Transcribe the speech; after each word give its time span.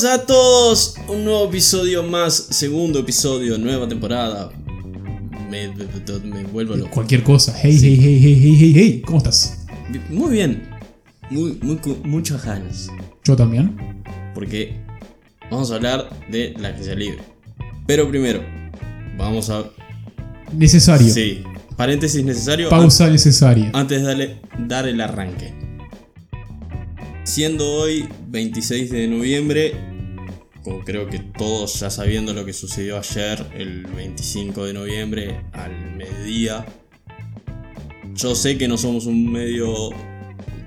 Bienvenidos 0.00 0.22
a 0.22 0.26
todos 0.26 0.94
un 1.08 1.24
nuevo 1.24 1.46
episodio 1.48 2.04
más, 2.04 2.34
segundo 2.50 3.00
episodio, 3.00 3.58
nueva 3.58 3.88
temporada. 3.88 4.48
Me, 5.50 5.66
me- 5.74 6.20
me 6.24 6.44
vuelvo 6.44 6.76
loco. 6.76 6.90
Cualquier 6.92 7.24
cosa. 7.24 7.52
Hey, 7.60 7.76
hey, 7.82 7.98
hey, 8.00 8.20
hey, 8.22 8.40
hey, 8.40 8.56
hey, 8.60 8.72
hey. 8.76 9.02
¿Cómo 9.04 9.18
estás? 9.18 9.66
Muy 10.08 10.30
bien, 10.30 10.68
muy, 11.30 11.58
muy, 11.62 11.80
muchas 12.04 12.44
ganas, 12.44 12.86
Yo 13.24 13.34
también. 13.34 13.76
porque 14.34 14.76
vamos 15.50 15.72
a 15.72 15.74
hablar 15.76 16.08
de 16.30 16.54
la 16.60 16.68
agencia 16.68 16.94
libre. 16.94 17.18
Pero 17.88 18.08
primero, 18.08 18.40
vamos 19.16 19.50
a... 19.50 19.64
Necesario. 20.52 21.12
Sí, 21.12 21.42
paréntesis 21.76 22.24
necesario. 22.24 22.68
Pausa 22.68 23.08
necesaria. 23.08 23.72
Antes 23.74 24.00
de 24.02 24.06
darle, 24.06 24.36
dar 24.68 24.86
el 24.86 25.00
arranque. 25.00 25.57
Siendo 27.28 27.70
hoy 27.70 28.08
26 28.28 28.90
de 28.90 29.06
noviembre, 29.06 29.74
como 30.64 30.82
creo 30.82 31.10
que 31.10 31.18
todos 31.18 31.78
ya 31.78 31.90
sabiendo 31.90 32.32
lo 32.32 32.46
que 32.46 32.54
sucedió 32.54 32.98
ayer, 32.98 33.44
el 33.54 33.84
25 33.84 34.64
de 34.64 34.72
noviembre 34.72 35.40
al 35.52 35.94
mediodía, 35.94 36.64
yo 38.14 38.34
sé 38.34 38.56
que 38.56 38.66
no 38.66 38.78
somos 38.78 39.04
un 39.04 39.30
medio 39.30 39.90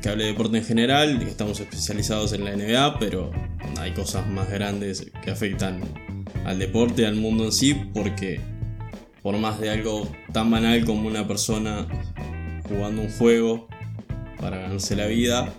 que 0.03 0.09
hable 0.09 0.25
de 0.25 0.29
deporte 0.33 0.59
en 0.59 0.63
general, 0.63 1.17
que 1.17 1.31
estamos 1.31 1.59
especializados 1.59 2.31
en 2.33 2.45
la 2.45 2.55
NBA, 2.55 2.99
pero 2.99 3.31
hay 3.79 3.93
cosas 3.93 4.27
más 4.27 4.47
grandes 4.51 5.11
que 5.23 5.31
afectan 5.31 5.81
al 6.45 6.59
deporte, 6.59 7.07
al 7.07 7.15
mundo 7.15 7.45
en 7.45 7.53
sí, 7.53 7.73
porque 7.91 8.39
por 9.23 9.35
más 9.39 9.59
de 9.59 9.71
algo 9.71 10.07
tan 10.31 10.51
banal 10.51 10.85
como 10.85 11.07
una 11.07 11.27
persona 11.27 11.87
jugando 12.69 13.01
un 13.01 13.09
juego 13.09 13.67
para 14.39 14.59
ganarse 14.59 14.95
la 14.95 15.07
vida, 15.07 15.51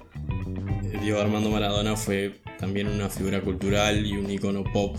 Diego 1.00 1.20
Armando 1.20 1.50
Maradona 1.50 1.96
fue 1.96 2.40
también 2.58 2.88
una 2.88 3.08
figura 3.08 3.40
cultural 3.40 4.04
y 4.06 4.16
un 4.16 4.30
icono 4.30 4.64
pop 4.64 4.96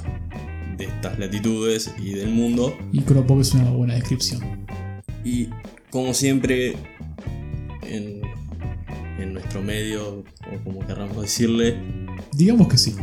de 0.78 0.86
estas 0.86 1.20
latitudes 1.20 1.94
y 2.02 2.14
del 2.14 2.30
mundo. 2.30 2.76
Y 2.92 3.02
Pop 3.02 3.40
es 3.40 3.54
una 3.54 3.70
buena 3.72 3.94
descripción. 3.96 4.66
Y 5.24 5.50
como 5.92 6.14
siempre, 6.14 6.76
en, 7.84 8.22
en 9.20 9.34
nuestro 9.34 9.62
medio, 9.62 10.20
o 10.52 10.64
como 10.64 10.86
querramos 10.86 11.22
decirle, 11.22 11.78
Digamos 12.34 12.68
que 12.68 12.78
sí. 12.78 12.96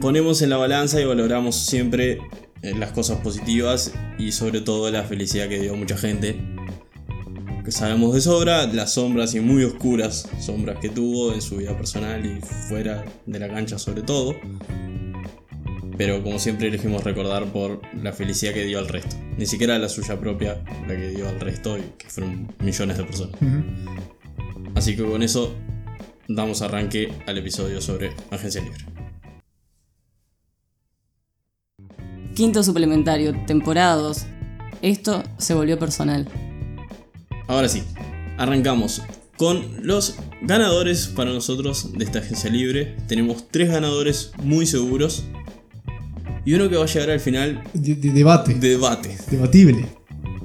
ponemos 0.00 0.42
en 0.42 0.50
la 0.50 0.56
balanza 0.56 1.00
y 1.00 1.04
valoramos 1.04 1.54
siempre 1.56 2.18
eh, 2.62 2.74
las 2.74 2.92
cosas 2.92 3.18
positivas 3.20 3.92
y 4.18 4.32
sobre 4.32 4.60
todo 4.60 4.90
la 4.90 5.04
felicidad 5.04 5.48
que 5.48 5.60
dio 5.60 5.74
mucha 5.76 5.96
gente. 5.96 6.40
Que 7.64 7.72
sabemos 7.72 8.14
de 8.14 8.20
sobra, 8.20 8.66
las 8.66 8.94
sombras 8.94 9.34
y 9.34 9.40
muy 9.40 9.64
oscuras 9.64 10.28
sombras 10.40 10.78
que 10.78 10.88
tuvo 10.88 11.34
en 11.34 11.42
su 11.42 11.56
vida 11.56 11.76
personal 11.76 12.24
y 12.24 12.40
fuera 12.40 13.04
de 13.26 13.38
la 13.38 13.48
cancha 13.48 13.78
sobre 13.78 14.02
todo. 14.02 14.34
Pero 15.98 16.22
como 16.22 16.38
siempre 16.38 16.68
elegimos 16.68 17.04
recordar 17.04 17.44
por 17.46 17.82
la 17.94 18.12
felicidad 18.12 18.54
que 18.54 18.64
dio 18.64 18.78
al 18.78 18.88
resto. 18.88 19.16
Ni 19.36 19.44
siquiera 19.44 19.78
la 19.78 19.90
suya 19.90 20.18
propia, 20.18 20.64
la 20.88 20.96
que 20.96 21.10
dio 21.10 21.28
al 21.28 21.38
resto 21.38 21.76
y 21.76 21.82
que 21.98 22.08
fueron 22.08 22.48
millones 22.60 22.96
de 22.96 23.04
personas. 23.04 23.36
Así 24.74 24.96
que 24.96 25.04
con 25.04 25.22
eso 25.22 25.54
damos 26.28 26.62
arranque 26.62 27.12
al 27.26 27.36
episodio 27.36 27.82
sobre 27.82 28.12
Agencia 28.30 28.62
Libre. 28.62 28.84
Quinto 32.34 32.62
suplementario, 32.62 33.34
temporada 33.46 33.96
2. 33.96 34.26
Esto 34.80 35.22
se 35.36 35.52
volvió 35.52 35.78
personal. 35.78 36.26
Ahora 37.50 37.68
sí, 37.68 37.82
arrancamos 38.38 39.02
con 39.36 39.60
los 39.82 40.14
ganadores 40.42 41.08
para 41.08 41.32
nosotros 41.32 41.92
de 41.98 42.04
esta 42.04 42.20
agencia 42.20 42.48
libre. 42.48 42.94
Tenemos 43.08 43.46
tres 43.50 43.70
ganadores 43.70 44.30
muy 44.44 44.66
seguros 44.66 45.24
y 46.44 46.52
uno 46.54 46.70
que 46.70 46.76
va 46.76 46.84
a 46.84 46.86
llegar 46.86 47.10
al 47.10 47.18
final 47.18 47.60
De- 47.74 47.96
de- 47.96 48.12
debate. 48.12 48.54
de 48.54 48.68
debate, 48.68 49.16
Debatible. 49.32 49.84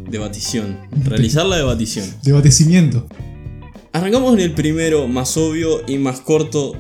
debatición, 0.10 0.80
realizar 1.04 1.46
la 1.46 1.58
debatición. 1.58 2.06
Debatecimiento. 2.24 3.08
Arrancamos 3.94 4.34
en 4.34 4.40
el 4.40 4.54
primero 4.56 5.08
más 5.08 5.38
obvio 5.38 5.84
y 5.88 6.00
más 6.00 6.22
corto 6.22 6.74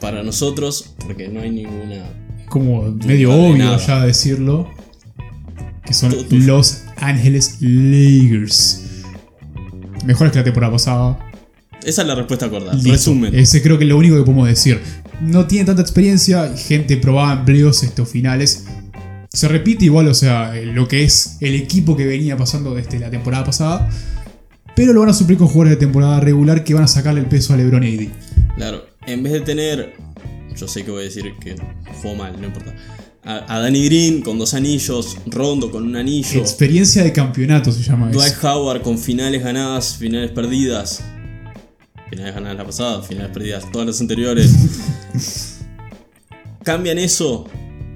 para 0.00 0.22
nosotros 0.22 0.94
porque 1.06 1.28
no 1.28 1.40
hay 1.42 1.50
ninguna... 1.50 2.04
Como 2.48 2.90
medio 3.06 3.32
obvio 3.34 3.76
ya 3.78 4.04
decirlo. 4.06 4.70
Que 5.84 5.92
son. 5.92 6.14
Los 6.30 6.84
Ángeles 6.96 7.58
Lakers. 7.60 8.78
Mejores 10.04 10.32
que 10.32 10.38
la 10.38 10.44
temporada 10.44 10.72
pasada. 10.72 11.18
Esa 11.84 12.02
es 12.02 12.08
la 12.08 12.14
respuesta. 12.14 12.46
Listo. 12.46 12.90
Resumen. 12.90 13.34
Ese 13.34 13.62
creo 13.62 13.78
que 13.78 13.84
es 13.84 13.90
lo 13.90 13.96
único 13.96 14.16
que 14.16 14.22
podemos 14.22 14.46
decir. 14.46 14.80
No 15.20 15.46
tiene 15.46 15.64
tanta 15.64 15.82
experiencia, 15.82 16.54
gente 16.56 16.96
probada 16.96 17.34
en 17.34 17.44
playoffs 17.44 17.82
estos 17.82 18.08
finales. 18.08 18.66
Se 19.32 19.48
repite 19.48 19.86
igual, 19.86 20.08
o 20.08 20.14
sea, 20.14 20.56
eh, 20.56 20.66
lo 20.66 20.86
que 20.88 21.04
es 21.04 21.38
el 21.40 21.54
equipo 21.54 21.96
que 21.96 22.06
venía 22.06 22.36
pasando 22.36 22.74
desde 22.74 22.98
la 22.98 23.10
temporada 23.10 23.44
pasada. 23.44 23.88
Pero 24.74 24.92
lo 24.92 25.00
van 25.00 25.10
a 25.10 25.14
suplir 25.14 25.38
con 25.38 25.48
jugadores 25.48 25.78
de 25.78 25.86
temporada 25.86 26.20
regular 26.20 26.64
que 26.64 26.74
van 26.74 26.84
a 26.84 26.88
sacarle 26.88 27.20
el 27.20 27.26
peso 27.26 27.52
a 27.52 27.56
LeBron 27.56 27.84
y 27.84 27.94
AD. 27.94 28.08
Claro, 28.56 28.86
en 29.06 29.22
vez 29.22 29.32
de 29.32 29.40
tener, 29.40 29.94
yo 30.56 30.68
sé 30.68 30.84
que 30.84 30.90
voy 30.90 31.02
a 31.02 31.04
decir 31.04 31.34
que 31.40 31.56
fue 32.00 32.14
mal, 32.14 32.40
no 32.40 32.46
importa. 32.46 32.74
A, 33.24 33.56
a 33.56 33.60
Danny 33.60 33.84
Green 33.84 34.22
con 34.22 34.38
dos 34.38 34.52
anillos, 34.52 35.16
Rondo 35.26 35.70
con 35.70 35.84
un 35.84 35.94
anillo, 35.94 36.40
Experiencia 36.40 37.04
de 37.04 37.12
campeonato 37.12 37.70
se 37.70 37.82
llama 37.82 38.10
Dwight 38.10 38.32
eso. 38.32 38.48
Howard 38.48 38.82
con 38.82 38.98
finales 38.98 39.44
ganadas, 39.44 39.96
finales 39.96 40.32
perdidas. 40.32 41.04
Finales 42.10 42.34
ganadas 42.34 42.56
la 42.56 42.64
pasada, 42.64 43.02
finales 43.02 43.30
perdidas 43.30 43.70
todas 43.70 43.86
las 43.86 44.00
anteriores. 44.00 44.52
Cambian 46.64 46.98
eso 46.98 47.46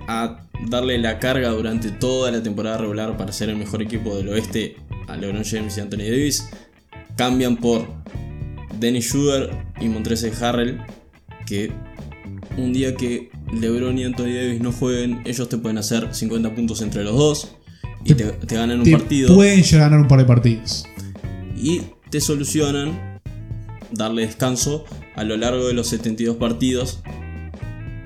a 0.06 0.46
darle 0.68 0.98
la 0.98 1.18
carga 1.18 1.50
durante 1.50 1.90
toda 1.90 2.30
la 2.30 2.42
temporada 2.42 2.78
regular 2.78 3.16
para 3.16 3.32
ser 3.32 3.48
el 3.48 3.56
mejor 3.56 3.82
equipo 3.82 4.16
del 4.16 4.28
oeste 4.28 4.76
a 5.08 5.16
LeBron 5.16 5.44
James 5.44 5.76
y 5.76 5.80
Anthony 5.80 5.98
Davis. 5.98 6.48
Cambian 7.16 7.56
por 7.56 7.88
Dennis 8.78 9.06
Schroeder 9.06 9.50
y 9.80 9.88
Montrezl 9.88 10.32
Harrell 10.42 10.80
que 11.46 11.72
un 12.56 12.72
día 12.72 12.94
que 12.94 13.30
LeBron 13.60 13.98
y 13.98 14.04
Anthony 14.04 14.24
Davis 14.34 14.60
no 14.60 14.72
jueguen, 14.72 15.20
ellos 15.24 15.48
te 15.48 15.58
pueden 15.58 15.78
hacer 15.78 16.14
50 16.14 16.54
puntos 16.54 16.82
entre 16.82 17.04
los 17.04 17.14
dos 17.16 17.52
y 18.04 18.14
te, 18.14 18.24
te 18.24 18.54
ganan 18.54 18.78
un 18.78 18.84
Te 18.84 18.92
partido 18.92 19.34
pueden 19.34 19.62
llegar 19.62 19.80
a 19.80 19.84
ganar 19.88 20.00
un 20.00 20.08
par 20.08 20.18
de 20.18 20.24
partidos. 20.24 20.86
y 21.56 21.82
te 22.10 22.20
solucionan 22.20 23.20
darle 23.92 24.22
descanso 24.26 24.84
a 25.14 25.24
lo 25.24 25.36
largo 25.36 25.66
de 25.66 25.74
los 25.74 25.88
72 25.88 26.36
partidos 26.36 27.00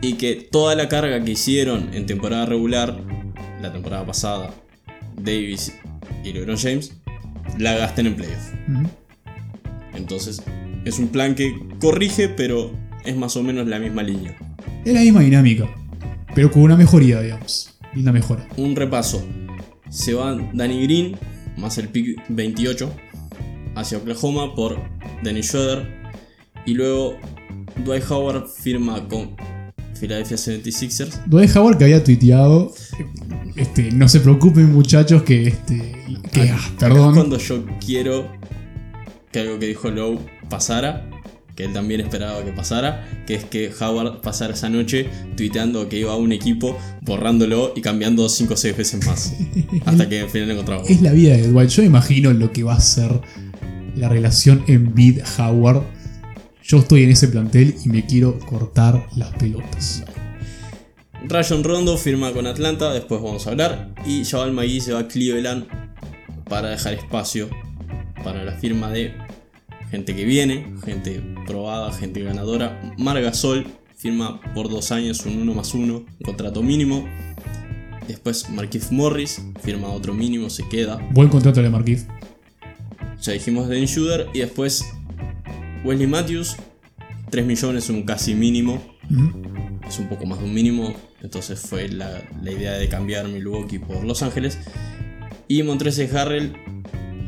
y 0.02 0.14
que 0.14 0.34
toda 0.36 0.74
la 0.74 0.88
carga 0.88 1.22
que 1.24 1.32
hicieron 1.32 1.92
en 1.92 2.06
temporada 2.06 2.46
regular, 2.46 2.98
la 3.60 3.72
temporada 3.72 4.06
pasada, 4.06 4.54
Davis 5.16 5.74
y 6.24 6.32
LeBron 6.32 6.56
James, 6.56 6.92
la 7.58 7.74
gasten 7.74 8.06
en 8.06 8.14
playoff. 8.16 8.52
Entonces, 9.94 10.42
es 10.84 10.98
un 10.98 11.08
plan 11.08 11.34
que 11.34 11.52
corrige, 11.80 12.28
pero 12.28 12.70
es 13.04 13.16
más 13.16 13.36
o 13.36 13.42
menos 13.42 13.66
la 13.66 13.78
misma 13.78 14.02
línea. 14.02 14.36
Es 14.84 14.94
la 14.94 15.00
misma 15.00 15.20
dinámica, 15.20 15.68
pero 16.34 16.50
con 16.50 16.62
una 16.62 16.76
mejoría, 16.76 17.20
digamos. 17.20 17.78
Linda 17.94 18.12
mejora. 18.12 18.46
Un 18.56 18.74
repaso. 18.76 19.22
Se 19.90 20.14
va 20.14 20.38
Danny 20.54 20.82
Green, 20.84 21.16
más 21.58 21.76
el 21.78 21.88
pick 21.88 22.22
28, 22.28 22.90
hacia 23.74 23.98
Oklahoma 23.98 24.54
por 24.54 24.78
Dennis 25.22 25.48
Schroeder. 25.48 26.12
Y 26.64 26.74
luego 26.74 27.16
Dwight 27.84 28.04
Howard 28.10 28.46
firma 28.48 29.06
con 29.08 29.36
Philadelphia 29.98 30.36
76ers. 30.36 31.24
Dwight 31.26 31.54
Howard 31.56 31.78
que 31.78 31.84
había 31.84 32.02
tuiteado. 32.02 32.72
Este, 33.56 33.90
no 33.90 34.08
se 34.08 34.20
preocupen 34.20 34.72
muchachos 34.72 35.24
que 35.24 35.48
este. 35.48 35.92
Que, 36.32 36.50
ah, 36.50 36.56
acá 36.56 36.74
perdón. 36.78 37.08
es 37.08 37.14
cuando 37.14 37.38
yo 37.38 37.66
quiero 37.84 38.30
que 39.30 39.40
algo 39.40 39.58
que 39.58 39.66
dijo 39.66 39.90
Lowe 39.90 40.18
pasara, 40.48 41.09
que 41.54 41.64
él 41.64 41.72
también 41.72 42.00
esperaba 42.00 42.44
que 42.44 42.52
pasara, 42.52 43.06
que 43.26 43.34
es 43.34 43.44
que 43.44 43.70
Howard 43.80 44.20
pasara 44.20 44.54
esa 44.54 44.68
noche 44.68 45.08
tuiteando 45.36 45.88
que 45.88 45.98
iba 45.98 46.12
a 46.12 46.16
un 46.16 46.32
equipo, 46.32 46.78
borrándolo 47.02 47.72
y 47.76 47.80
cambiando 47.80 48.28
5 48.28 48.54
o 48.54 48.56
6 48.56 48.76
veces 48.76 49.06
más. 49.06 49.34
hasta 49.84 50.08
que 50.08 50.20
al 50.20 50.30
final 50.30 50.50
encontraba. 50.50 50.82
Es 50.88 51.02
la 51.02 51.12
vida 51.12 51.36
de 51.36 51.48
Dwight. 51.48 51.70
Yo 51.70 51.82
imagino 51.82 52.32
lo 52.32 52.52
que 52.52 52.62
va 52.62 52.74
a 52.74 52.80
ser 52.80 53.20
la 53.96 54.08
relación 54.08 54.64
en 54.68 54.94
Bid 54.94 55.20
Howard. 55.38 55.82
Yo 56.62 56.78
estoy 56.78 57.04
en 57.04 57.10
ese 57.10 57.28
plantel 57.28 57.74
y 57.84 57.88
me 57.88 58.06
quiero 58.06 58.38
cortar 58.38 59.06
las 59.16 59.30
pelotas. 59.34 60.04
Rayon 61.26 61.64
Rondo 61.64 61.98
firma 61.98 62.32
con 62.32 62.46
Atlanta, 62.46 62.92
después 62.92 63.20
vamos 63.20 63.46
a 63.46 63.50
hablar. 63.50 63.94
Y 64.06 64.24
Jabal 64.24 64.52
Magui 64.52 64.80
se 64.80 64.92
va 64.92 65.00
a 65.00 65.08
Cleveland 65.08 65.66
para 66.48 66.70
dejar 66.70 66.94
espacio 66.94 67.48
para 68.24 68.44
la 68.44 68.52
firma 68.52 68.90
de 68.90 69.14
gente 69.90 70.14
que 70.14 70.24
viene, 70.24 70.74
gente 70.84 71.22
probada, 71.46 71.92
gente 71.92 72.22
ganadora. 72.22 72.80
Margasol 72.98 73.66
firma 73.96 74.40
por 74.54 74.70
dos 74.70 74.92
años 74.92 75.26
un 75.26 75.40
1 75.42 75.54
más 75.54 75.74
1, 75.74 75.94
un 75.94 76.06
contrato 76.24 76.62
mínimo. 76.62 77.06
Después 78.08 78.48
Marquise 78.50 78.94
Morris 78.94 79.42
firma 79.62 79.88
otro 79.88 80.14
mínimo, 80.14 80.48
se 80.50 80.66
queda. 80.68 80.98
Buen 81.12 81.28
contrato 81.28 81.62
de 81.62 81.70
Marquis. 81.70 82.06
Ya 83.20 83.32
dijimos 83.32 83.68
de 83.68 83.84
Shooter. 83.84 84.28
Y 84.32 84.40
después 84.40 84.84
Wesley 85.84 86.06
Matthews, 86.06 86.56
3 87.30 87.44
millones, 87.46 87.90
un 87.90 88.02
casi 88.04 88.34
mínimo. 88.34 88.82
Es 89.86 89.98
un 89.98 90.08
poco 90.08 90.24
más 90.26 90.38
de 90.38 90.46
un 90.46 90.54
mínimo. 90.54 90.94
Entonces 91.22 91.60
fue 91.60 91.88
la, 91.88 92.22
la 92.42 92.50
idea 92.50 92.72
de 92.72 92.88
cambiar 92.88 93.28
Milwaukee 93.28 93.78
por 93.78 94.04
Los 94.04 94.22
Ángeles. 94.22 94.58
Y 95.46 95.62
Montrezl 95.62 96.16
Harrell 96.16 96.52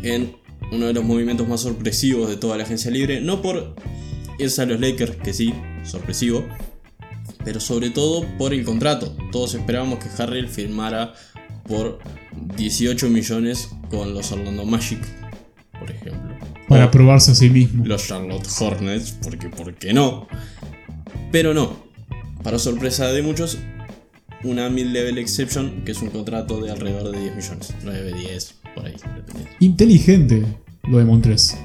en 0.02 0.41
uno 0.72 0.86
de 0.86 0.94
los 0.94 1.04
movimientos 1.04 1.46
más 1.46 1.60
sorpresivos 1.60 2.28
de 2.28 2.36
toda 2.36 2.56
la 2.56 2.64
agencia 2.64 2.90
libre. 2.90 3.20
No 3.20 3.42
por 3.42 3.76
irse 4.38 4.62
a 4.62 4.66
los 4.66 4.80
Lakers, 4.80 5.16
que 5.16 5.32
sí, 5.34 5.52
sorpresivo. 5.84 6.44
Pero 7.44 7.60
sobre 7.60 7.90
todo 7.90 8.26
por 8.38 8.54
el 8.54 8.64
contrato. 8.64 9.14
Todos 9.30 9.54
esperábamos 9.54 9.98
que 9.98 10.08
Harrell 10.22 10.48
firmara 10.48 11.12
por 11.68 11.98
18 12.56 13.08
millones 13.10 13.68
con 13.90 14.14
los 14.14 14.32
Orlando 14.32 14.64
Magic, 14.64 15.00
por 15.78 15.90
ejemplo. 15.90 16.36
Para 16.68 16.86
O 16.86 16.90
probarse 16.90 17.32
a 17.32 17.34
sí 17.34 17.50
mismo. 17.50 17.84
los 17.84 18.06
Charlotte 18.06 18.48
Hornets, 18.60 19.18
porque 19.22 19.48
¿por 19.48 19.74
qué 19.74 19.92
no? 19.92 20.26
Pero 21.30 21.52
no. 21.52 21.84
Para 22.42 22.58
sorpresa 22.58 23.12
de 23.12 23.22
muchos, 23.22 23.58
una 24.42 24.68
mid-level 24.70 25.18
exception, 25.18 25.84
que 25.84 25.92
es 25.92 26.00
un 26.00 26.10
contrato 26.10 26.60
de 26.60 26.70
alrededor 26.70 27.10
de 27.12 27.20
10 27.20 27.36
millones. 27.36 27.74
9, 27.84 28.12
10, 28.14 28.54
por 28.74 28.86
ahí, 28.86 28.94
dependiendo. 29.16 29.50
Inteligente 29.60 30.44
lo 30.84 30.98
de 30.98 31.04
Montres. 31.04 31.56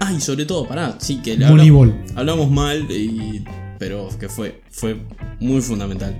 Ah, 0.00 0.12
y 0.12 0.20
sobre 0.20 0.44
todo, 0.46 0.66
pará, 0.66 0.96
sí 0.98 1.20
que 1.22 1.36
le 1.36 1.44
hablamos, 1.46 1.88
hablamos 2.16 2.50
mal, 2.50 2.90
y, 2.90 3.44
pero 3.78 4.08
que 4.18 4.28
fue, 4.28 4.60
fue 4.70 4.96
muy 5.40 5.60
fundamental. 5.60 6.16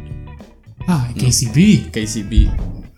Ah, 0.86 1.08
KCP. 1.16 1.90
KCP, 1.90 2.50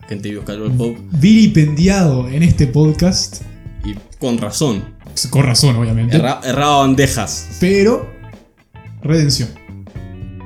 gente 0.09 0.29
de 0.31 0.39
Oscar 0.39 0.59
Pop, 0.77 0.97
Vilipendiado 1.13 2.29
en 2.29 2.43
este 2.43 2.67
podcast. 2.67 3.43
y 3.85 3.95
con 4.19 4.39
razón, 4.39 4.85
Con 5.31 5.43
razón, 5.45 5.77
obviamente. 5.77 6.17
erra- 6.17 6.41
erraba 6.45 6.79
bandejas. 6.79 7.57
Pero. 7.61 8.11
Redención. 9.03 9.49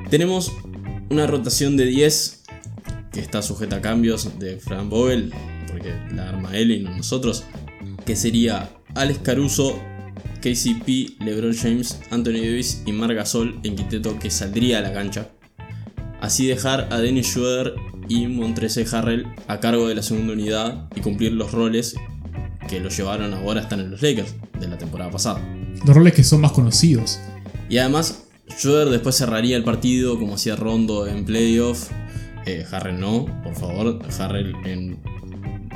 Tenemos 0.09 0.51
una 1.09 1.27
rotación 1.27 1.77
de 1.77 1.85
10 1.85 2.43
que 3.11 3.19
está 3.19 3.41
sujeta 3.41 3.77
a 3.77 3.81
cambios 3.81 4.37
de 4.39 4.57
Fran 4.57 4.89
Vogel, 4.89 5.33
porque 5.67 5.93
la 6.13 6.29
arma 6.29 6.55
él 6.57 6.71
y 6.71 6.79
no 6.83 6.95
nosotros, 6.95 7.45
que 8.09 8.15
sería 8.15 8.71
Alex 8.95 9.19
Caruso, 9.19 9.79
KCP, 10.41 11.21
LeBron 11.21 11.53
James, 11.53 11.99
Anthony 12.09 12.41
Davis 12.41 12.81
y 12.87 12.91
Marc 12.91 13.13
Gasol 13.13 13.59
en 13.61 13.75
quinteto 13.75 14.17
que 14.17 14.31
saldría 14.31 14.79
a 14.79 14.81
la 14.81 14.91
cancha. 14.91 15.29
Así 16.19 16.47
dejar 16.47 16.87
a 16.91 16.97
Dennis 16.97 17.27
Schroeder 17.27 17.75
y 18.07 18.25
Montrezl 18.25 18.95
Harrell 18.95 19.27
a 19.47 19.59
cargo 19.59 19.87
de 19.87 19.93
la 19.93 20.01
segunda 20.01 20.33
unidad 20.33 20.89
y 20.95 21.01
cumplir 21.01 21.33
los 21.33 21.51
roles 21.51 21.97
que 22.67 22.79
los 22.79 22.97
llevaron 22.97 23.31
ahora 23.35 23.59
a 23.59 23.63
estar 23.65 23.79
en 23.79 23.91
los 23.91 24.01
Lakers 24.01 24.33
de 24.59 24.67
la 24.67 24.79
temporada 24.79 25.11
pasada. 25.11 25.47
Los 25.85 25.95
roles 25.95 26.13
que 26.13 26.23
son 26.23 26.41
más 26.41 26.53
conocidos. 26.53 27.19
Y 27.69 27.77
además, 27.77 28.23
Schroeder 28.49 28.89
después 28.89 29.17
cerraría 29.17 29.55
el 29.55 29.63
partido 29.63 30.17
como 30.17 30.33
hacía 30.33 30.55
Rondo 30.55 31.05
en 31.05 31.25
playoff. 31.25 31.91
Eh, 32.47 32.65
Harrell 32.71 32.99
no, 32.99 33.27
por 33.43 33.53
favor. 33.53 33.99
Harrell 34.17 34.55
en 34.65 34.97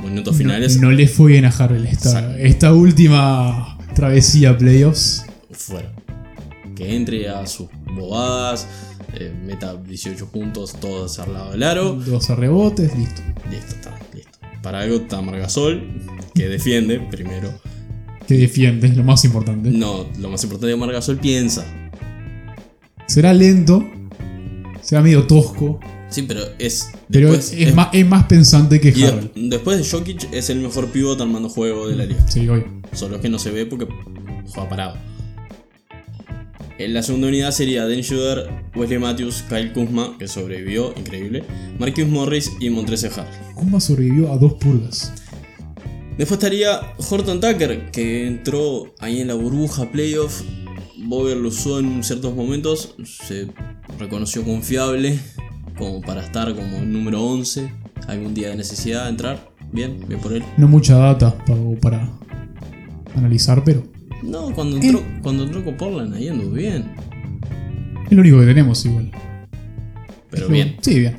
minutos 0.04 0.36
finales. 0.36 0.76
No, 0.76 0.88
no 0.88 0.92
le 0.92 1.08
fue 1.08 1.32
bien 1.32 1.44
a 1.44 1.48
Harrell 1.48 1.86
esta, 1.86 2.38
esta 2.38 2.72
última 2.72 3.78
travesía 3.94 4.56
playoffs. 4.56 5.24
Fuera. 5.50 5.92
Que 6.74 6.94
entre 6.96 7.28
a 7.28 7.46
sus 7.46 7.68
bobadas. 7.94 8.66
eh, 9.14 9.32
meta 9.46 9.76
18 9.76 10.26
puntos, 10.28 10.72
todos 10.80 11.18
al 11.20 11.32
lado 11.32 11.52
del 11.52 11.62
aro. 11.62 11.92
Dos 11.94 12.30
a 12.30 12.34
rebotes, 12.34 12.96
listo. 12.96 13.22
Listo, 13.50 13.74
está, 13.76 13.98
listo. 14.12 14.38
Para 14.62 14.80
algo 14.80 14.96
está 14.96 15.20
Margasol, 15.20 15.86
que 16.34 16.48
defiende 16.48 16.98
primero. 17.10 17.52
Que 18.26 18.36
defiende, 18.38 18.88
es 18.88 18.96
lo 18.96 19.04
más 19.04 19.24
importante. 19.24 19.70
No, 19.70 20.06
lo 20.18 20.30
más 20.30 20.42
importante 20.42 20.68
de 20.68 20.76
Margasol 20.76 21.18
piensa. 21.18 21.64
Será 23.06 23.32
lento, 23.34 23.84
será 24.82 25.02
medio 25.02 25.26
tosco, 25.26 25.78
Sí, 26.14 26.22
pero 26.22 26.42
es. 26.60 26.90
pero 27.10 27.32
después- 27.32 27.60
es, 27.60 27.74
más, 27.74 27.88
es 27.92 28.06
más 28.06 28.24
pensante 28.26 28.80
que 28.80 28.90
Harrell. 28.90 29.32
después 29.34 29.78
de 29.78 29.84
Jokic 29.84 30.32
es 30.32 30.48
el 30.48 30.60
mejor 30.60 30.86
pivot 30.90 31.20
armando 31.20 31.48
juego 31.48 31.88
de 31.88 31.96
la 31.96 32.04
liga. 32.06 32.24
Sí, 32.28 32.48
hoy. 32.48 32.62
Solo 32.92 33.20
que 33.20 33.28
no 33.28 33.40
se 33.40 33.50
ve 33.50 33.66
porque 33.66 33.88
juega 34.46 34.68
parado. 34.68 34.96
En 36.78 36.94
la 36.94 37.02
segunda 37.02 37.26
unidad 37.28 37.50
sería 37.50 37.84
Dennis 37.86 38.06
Schroeder, 38.06 38.48
Wesley 38.76 38.98
Matthews, 39.00 39.42
Kyle 39.48 39.72
Kuzma, 39.72 40.16
que 40.18 40.28
sobrevivió, 40.28 40.94
increíble, 40.96 41.42
Marcus 41.80 42.06
Morris 42.06 42.50
y 42.60 42.70
Montrezl 42.70 43.06
Harrell. 43.06 43.54
Kumba 43.56 43.80
sobrevivió 43.80 44.32
a 44.32 44.38
dos 44.38 44.54
purgas. 44.54 45.12
Después 46.16 46.38
estaría 46.38 46.80
Horton 47.10 47.40
Tucker, 47.40 47.90
que 47.90 48.28
entró 48.28 48.94
ahí 49.00 49.20
en 49.20 49.26
la 49.28 49.34
burbuja 49.34 49.90
playoff. 49.90 50.42
Bober 50.96 51.36
lo 51.36 51.48
usó 51.48 51.80
en 51.80 52.04
ciertos 52.04 52.36
momentos, 52.36 52.94
se 53.04 53.48
reconoció 53.98 54.44
confiable 54.44 55.18
como 55.76 56.00
para 56.00 56.22
estar 56.22 56.54
como 56.54 56.80
número 56.80 57.22
11. 57.22 57.70
Algún 58.08 58.34
día 58.34 58.50
de 58.50 58.56
necesidad 58.56 59.04
de 59.04 59.10
entrar. 59.10 59.50
Bien, 59.72 59.98
bien 60.06 60.20
por 60.20 60.32
él. 60.32 60.44
No 60.56 60.68
mucha 60.68 60.96
data 60.96 61.34
para, 61.46 61.60
para 61.80 62.10
analizar, 63.16 63.62
pero 63.64 63.82
No, 64.22 64.52
cuando 64.54 64.76
entró, 64.76 65.02
cuando 65.22 65.44
entró 65.44 65.64
con 65.64 65.76
Portland 65.76 66.14
ahí 66.14 66.28
anduvo 66.28 66.52
bien. 66.52 66.94
es 68.06 68.12
lo 68.12 68.20
único 68.20 68.40
que 68.40 68.46
tenemos 68.46 68.84
igual. 68.86 69.10
Pero 70.30 70.48
bien. 70.48 70.76
Sí, 70.80 70.98
bien. 71.00 71.16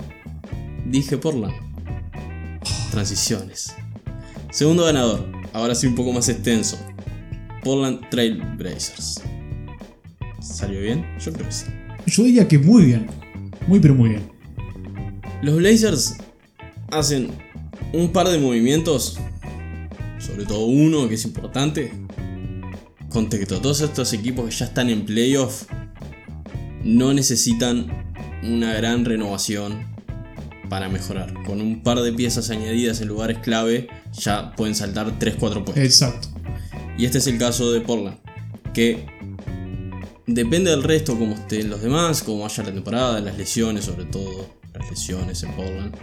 Dije 0.89 1.17
Portland. 1.17 1.53
Transiciones. 2.91 3.75
Segundo 4.51 4.85
ganador. 4.85 5.25
Ahora 5.53 5.75
sí 5.75 5.87
un 5.87 5.95
poco 5.95 6.11
más 6.13 6.29
extenso. 6.29 6.77
Portland 7.63 8.07
Trail 8.09 8.41
Blazers. 8.57 9.21
¿Salió 10.39 10.79
bien? 10.81 11.05
Yo 11.19 11.33
creo 11.33 11.45
que 11.47 11.51
sí. 11.51 11.65
Yo 12.05 12.23
diría 12.23 12.47
que 12.47 12.59
muy 12.59 12.85
bien. 12.85 13.07
Muy, 13.67 13.79
pero 13.79 13.95
muy 13.95 14.09
bien. 14.09 14.23
Los 15.45 15.57
Blazers 15.57 16.15
hacen 16.89 17.29
un 17.93 18.11
par 18.11 18.27
de 18.29 18.39
movimientos. 18.39 19.19
Sobre 20.17 20.43
todo 20.43 20.65
uno 20.65 21.07
que 21.07 21.13
es 21.13 21.23
importante. 21.23 21.93
Contexto. 23.09 23.61
Todos 23.61 23.81
estos 23.81 24.11
equipos 24.13 24.49
que 24.49 24.55
ya 24.55 24.65
están 24.65 24.89
en 24.89 25.05
playoff 25.05 25.65
no 26.83 27.13
necesitan 27.13 27.85
una 28.41 28.73
gran 28.73 29.05
renovación 29.05 29.85
para 30.67 30.89
mejorar. 30.89 31.31
Con 31.43 31.61
un 31.61 31.83
par 31.83 31.99
de 31.99 32.11
piezas 32.11 32.49
añadidas 32.49 33.01
en 33.01 33.09
lugares 33.09 33.37
clave 33.37 33.87
ya 34.13 34.51
pueden 34.55 34.73
saltar 34.73 35.19
3-4 35.19 35.63
puestos. 35.63 35.77
Exacto. 35.77 36.27
Y 36.97 37.05
este 37.05 37.19
es 37.19 37.27
el 37.27 37.37
caso 37.37 37.71
de 37.71 37.81
Portland, 37.81 38.17
que 38.73 39.05
depende 40.25 40.71
del 40.71 40.81
resto, 40.81 41.15
como 41.19 41.35
estén 41.35 41.69
los 41.69 41.83
demás, 41.83 42.23
como 42.23 42.39
vaya 42.39 42.63
la 42.63 42.73
temporada, 42.73 43.21
las 43.21 43.37
lesiones, 43.37 43.85
sobre 43.85 44.05
todo 44.05 44.64
las 44.79 44.89
lesiones 44.89 45.43
en 45.43 45.51
Portland. 45.53 45.95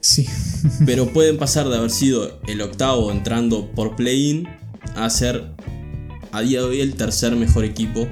Sí. 0.00 0.26
Pero 0.86 1.06
pueden 1.12 1.38
pasar 1.38 1.68
de 1.68 1.76
haber 1.76 1.90
sido 1.90 2.40
el 2.46 2.60
octavo 2.60 3.10
entrando 3.12 3.70
por 3.72 3.94
play-in 3.96 4.48
a 4.96 5.08
ser 5.10 5.52
a 6.32 6.40
día 6.40 6.60
de 6.60 6.64
hoy 6.66 6.80
el 6.80 6.94
tercer 6.94 7.34
mejor 7.36 7.64
equipo 7.64 8.08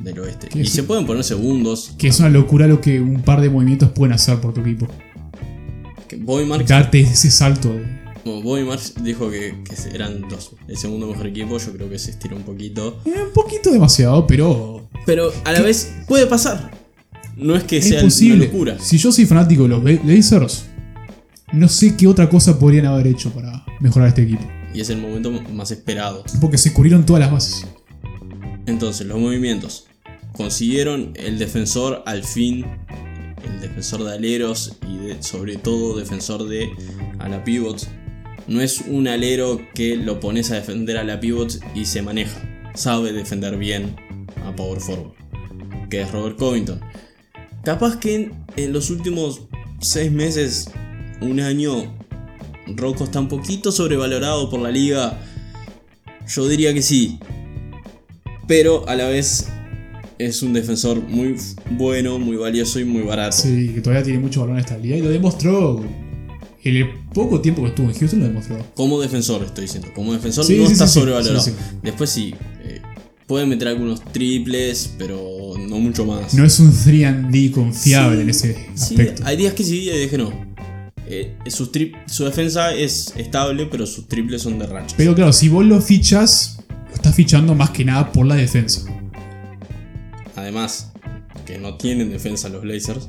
del 0.00 0.18
oeste. 0.20 0.48
Que 0.48 0.60
Y 0.60 0.62
es- 0.62 0.70
se 0.70 0.82
pueden 0.82 1.06
poner 1.06 1.24
segundos. 1.24 1.92
Que 1.98 2.08
es 2.08 2.18
una 2.20 2.28
locura 2.30 2.66
lo 2.66 2.80
que 2.80 3.00
un 3.00 3.22
par 3.22 3.40
de 3.40 3.50
movimientos 3.50 3.90
pueden 3.90 4.12
hacer 4.14 4.40
por 4.40 4.54
tu 4.54 4.60
equipo. 4.60 4.86
Bobby 6.18 6.44
Marks, 6.46 6.68
Darte 6.68 7.00
ese 7.00 7.30
salto 7.30 7.68
de. 7.70 7.84
bueno, 8.24 8.42
Bobby 8.42 8.62
Marks 8.64 8.94
dijo 9.02 9.30
que, 9.30 9.62
que 9.64 9.94
eran 9.94 10.22
los, 10.30 10.52
el 10.68 10.76
segundo 10.76 11.06
mejor 11.08 11.26
equipo. 11.26 11.58
Yo 11.58 11.72
creo 11.72 11.90
que 11.90 11.98
se 11.98 12.12
estiró 12.12 12.36
un 12.36 12.44
poquito. 12.44 13.00
Eh, 13.04 13.10
un 13.26 13.32
poquito 13.32 13.70
demasiado, 13.70 14.26
pero. 14.26 14.86
Pero 15.06 15.32
a 15.44 15.52
la 15.52 15.60
vez 15.60 15.92
puede 16.06 16.26
pasar. 16.26 16.70
No 17.36 17.56
es 17.56 17.64
que 17.64 17.78
Es 17.78 17.88
sea 17.88 18.00
posible. 18.00 18.36
una 18.36 18.44
locura. 18.46 18.78
Si 18.78 18.98
yo 18.98 19.10
soy 19.12 19.26
fanático 19.26 19.64
de 19.64 19.68
los 19.70 19.82
Blazers, 19.82 20.66
no 21.52 21.68
sé 21.68 21.96
qué 21.96 22.06
otra 22.06 22.28
cosa 22.28 22.58
podrían 22.58 22.86
haber 22.86 23.06
hecho 23.08 23.30
para 23.30 23.64
mejorar 23.80 24.08
este 24.08 24.22
equipo. 24.22 24.46
Y 24.72 24.80
es 24.80 24.90
el 24.90 24.98
momento 25.00 25.30
más 25.52 25.70
esperado. 25.70 26.24
Porque 26.40 26.58
se 26.58 26.72
cubrieron 26.72 27.06
todas 27.06 27.20
las 27.20 27.30
bases. 27.30 27.66
Entonces, 28.66 29.06
los 29.06 29.18
movimientos. 29.18 29.86
Consiguieron 30.32 31.12
el 31.14 31.38
defensor 31.38 32.02
al 32.06 32.24
fin. 32.24 32.64
El 33.44 33.60
defensor 33.60 34.02
de 34.04 34.14
aleros 34.14 34.76
y 34.88 34.96
de- 35.06 35.22
sobre 35.22 35.56
todo 35.56 35.96
defensor 35.96 36.48
de 36.48 36.68
a 37.18 37.28
la 37.28 37.44
pivot. 37.44 37.86
No 38.48 38.60
es 38.60 38.82
un 38.88 39.06
alero 39.06 39.60
que 39.74 39.96
lo 39.96 40.18
pones 40.20 40.50
a 40.50 40.56
defender 40.56 40.96
a 40.96 41.04
la 41.04 41.20
pivot 41.20 41.58
y 41.74 41.84
se 41.84 42.02
maneja. 42.02 42.40
Sabe 42.74 43.12
defender 43.12 43.56
bien 43.56 43.94
a 44.44 44.54
power 44.56 44.80
forward. 44.80 45.12
Que 45.88 46.02
es 46.02 46.10
Robert 46.10 46.36
Covington. 46.38 46.80
Capaz 47.64 47.98
que 47.98 48.14
en, 48.14 48.32
en 48.56 48.72
los 48.72 48.90
últimos 48.90 49.42
6 49.80 50.12
meses, 50.12 50.70
un 51.20 51.40
año, 51.40 51.94
Rocco 52.76 53.04
está 53.04 53.20
un 53.20 53.28
poquito 53.28 53.72
sobrevalorado 53.72 54.50
por 54.50 54.60
la 54.60 54.70
liga. 54.70 55.18
Yo 56.28 56.48
diría 56.48 56.72
que 56.74 56.82
sí. 56.82 57.18
Pero 58.46 58.86
a 58.88 58.94
la 58.94 59.08
vez 59.08 59.48
es 60.18 60.42
un 60.42 60.52
defensor 60.52 61.00
muy 61.02 61.36
bueno, 61.70 62.18
muy 62.18 62.36
valioso 62.36 62.78
y 62.78 62.84
muy 62.84 63.02
barato. 63.02 63.36
Sí, 63.36 63.72
que 63.74 63.80
todavía 63.80 64.04
tiene 64.04 64.18
mucho 64.18 64.40
valor 64.40 64.56
en 64.56 64.60
esta 64.60 64.78
liga 64.78 64.96
y 64.96 65.02
lo 65.02 65.08
demostró. 65.10 65.82
En 66.62 66.76
el 66.76 66.88
poco 67.12 67.40
tiempo 67.42 67.62
que 67.62 67.68
estuvo 67.68 67.88
en 67.88 67.94
Houston 67.94 68.20
lo 68.20 68.26
demostró. 68.26 68.56
Como 68.74 69.00
defensor 69.00 69.42
estoy 69.44 69.62
diciendo. 69.62 69.88
Como 69.94 70.12
defensor 70.14 70.44
Sí, 70.44 70.56
no 70.58 70.66
sí, 70.66 70.72
está 70.72 70.86
sí, 70.86 70.98
sobrevalorado. 70.98 71.44
Después 71.82 72.08
sí. 72.10 72.34
eh, 72.64 72.80
puede 73.26 73.46
meter 73.46 73.68
algunos 73.68 74.02
triples, 74.12 74.94
pero 74.98 75.54
no 75.58 75.78
mucho 75.78 76.04
más. 76.04 76.34
No 76.34 76.44
es 76.44 76.58
un 76.60 76.72
3D 76.72 77.50
confiable 77.52 78.16
Sí, 78.16 78.22
en 78.22 78.30
ese 78.30 78.54
sí, 78.74 78.94
aspecto. 78.94 79.22
hay 79.26 79.36
días 79.36 79.54
que 79.54 79.64
sí 79.64 79.80
y 79.84 79.90
hay 79.90 79.98
días 79.98 80.10
que 80.10 80.18
no. 80.18 80.32
Eh, 81.06 81.36
tri- 81.44 81.92
su 82.06 82.24
defensa 82.24 82.72
es 82.74 83.12
estable, 83.16 83.66
pero 83.70 83.86
sus 83.86 84.08
triples 84.08 84.42
son 84.42 84.58
de 84.58 84.66
rachas. 84.66 84.94
Pero 84.96 85.14
claro, 85.14 85.32
si 85.32 85.48
vos 85.48 85.64
lo 85.64 85.80
fichas, 85.80 86.58
lo 86.88 86.94
estás 86.94 87.14
fichando 87.14 87.54
más 87.54 87.70
que 87.70 87.84
nada 87.84 88.10
por 88.12 88.26
la 88.26 88.34
defensa. 88.36 88.82
Además, 90.36 90.92
que 91.46 91.58
no 91.58 91.76
tienen 91.76 92.10
defensa 92.10 92.48
los 92.48 92.62
Blazers. 92.62 93.08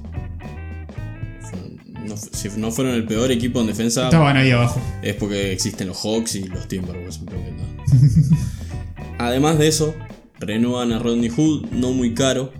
No 2.05 2.15
si 2.17 2.49
no 2.57 2.71
fueron 2.71 2.93
el 2.93 3.05
peor 3.05 3.31
equipo 3.31 3.59
en 3.61 3.67
defensa, 3.67 4.05
Estaban 4.05 4.37
ahí 4.37 4.51
abajo. 4.51 4.79
es 5.01 5.15
porque 5.15 5.51
existen 5.53 5.87
los 5.87 5.97
Hawks 6.03 6.35
y 6.35 6.43
los 6.43 6.67
Timberwolves. 6.67 7.19
Además 9.17 9.57
de 9.57 9.67
eso, 9.67 9.95
renuevan 10.39 10.91
a 10.91 10.99
Rodney 10.99 11.29
Hood, 11.29 11.67
no 11.71 11.91
muy 11.91 12.13
caro. 12.13 12.51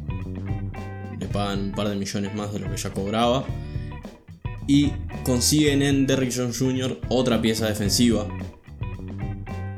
Le 1.20 1.28
pagan 1.28 1.66
un 1.66 1.72
par 1.72 1.90
de 1.90 1.96
millones 1.96 2.34
más 2.36 2.54
de 2.54 2.60
lo 2.60 2.70
que 2.70 2.78
ya 2.78 2.92
cobraba. 2.92 3.46
Y 4.68 4.92
consiguen 5.24 5.82
en 5.82 6.08
Derrick 6.08 6.34
Jones 6.36 6.58
Jr. 6.58 7.00
otra 7.10 7.42
pieza 7.42 7.68
defensiva. 7.68 8.28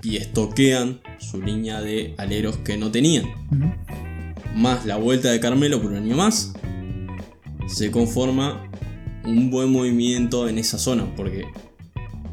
Y 0.03 0.17
estoquean 0.17 1.01
su 1.19 1.41
línea 1.41 1.81
de 1.81 2.13
aleros 2.17 2.57
que 2.57 2.77
no 2.77 2.91
tenían. 2.91 3.25
Más 4.55 4.85
la 4.85 4.97
vuelta 4.97 5.29
de 5.29 5.39
Carmelo 5.39 5.81
por 5.81 5.91
un 5.91 5.97
año 5.97 6.15
más. 6.15 6.53
Se 7.67 7.91
conforma 7.91 8.69
un 9.25 9.51
buen 9.51 9.71
movimiento 9.71 10.47
en 10.47 10.57
esa 10.57 10.77
zona. 10.77 11.13
Porque 11.15 11.45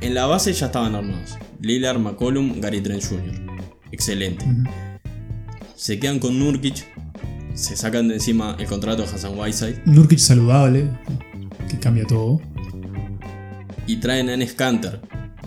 en 0.01 0.15
la 0.15 0.27
base 0.27 0.53
ya 0.53 0.67
estaban 0.67 0.95
armados. 0.95 1.37
Lillard, 1.61 1.99
McCollum, 1.99 2.61
Gary 2.61 2.81
Trent 2.81 3.03
Jr. 3.03 3.35
Excelente. 3.91 4.45
Se 5.77 5.99
quedan 5.99 6.19
con 6.19 6.39
Nurkic. 6.39 6.87
Se 7.55 7.77
sacan 7.77 8.09
de 8.09 8.15
encima 8.15 8.57
el 8.59 8.67
contrato 8.67 9.03
de 9.03 9.09
Hassan 9.09 9.39
Whiteside. 9.39 9.83
Nurkic 9.87 10.19
saludable, 10.19 10.89
que 11.69 11.79
cambia 11.79 12.05
todo. 12.07 12.41
Y 13.87 13.97
traen 13.97 14.29
a 14.29 14.35
Enes 14.35 14.55
Kanter. 14.55 15.01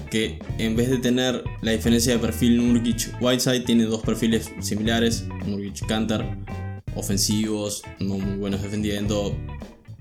Que 0.09 0.39
en 0.57 0.75
vez 0.75 0.89
de 0.89 0.99
tener 0.99 1.43
la 1.61 1.71
diferencia 1.71 2.13
de 2.13 2.19
perfil 2.19 2.61
Nurkic-Whiteside, 2.61 3.65
tiene 3.65 3.83
dos 3.83 4.01
perfiles 4.01 4.51
similares. 4.59 5.25
Nurkic-Kanter. 5.45 6.25
Ofensivos, 6.95 7.83
no 7.99 8.17
muy 8.17 8.37
buenos 8.37 8.61
defendiendo. 8.61 9.35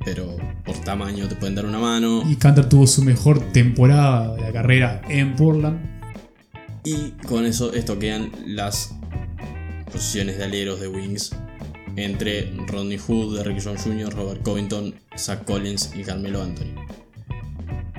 Pero 0.04 0.36
por 0.64 0.76
tamaño 0.84 1.26
te 1.26 1.34
pueden 1.34 1.56
dar 1.56 1.66
una 1.66 1.78
mano. 1.78 2.22
Y 2.30 2.36
Cantor 2.36 2.68
tuvo 2.68 2.86
su 2.86 3.02
mejor 3.02 3.40
temporada 3.52 4.34
de 4.36 4.42
la 4.42 4.52
carrera 4.52 5.02
en 5.08 5.34
Portland. 5.34 5.78
Y 6.84 7.10
con 7.26 7.44
eso 7.44 7.72
estoquean 7.72 8.30
las 8.46 8.94
posiciones 9.92 10.38
de 10.38 10.44
aleros 10.44 10.80
de 10.80 10.88
Wings 10.88 11.30
entre 11.96 12.52
Rodney 12.66 12.98
Hood, 12.98 13.36
Derrick 13.36 13.62
Jones 13.62 13.82
Jr., 13.82 14.12
Robert 14.12 14.42
Covington, 14.42 14.94
Zach 15.16 15.44
Collins 15.44 15.92
y 15.94 16.02
Carmelo 16.02 16.42
Anthony. 16.42 16.74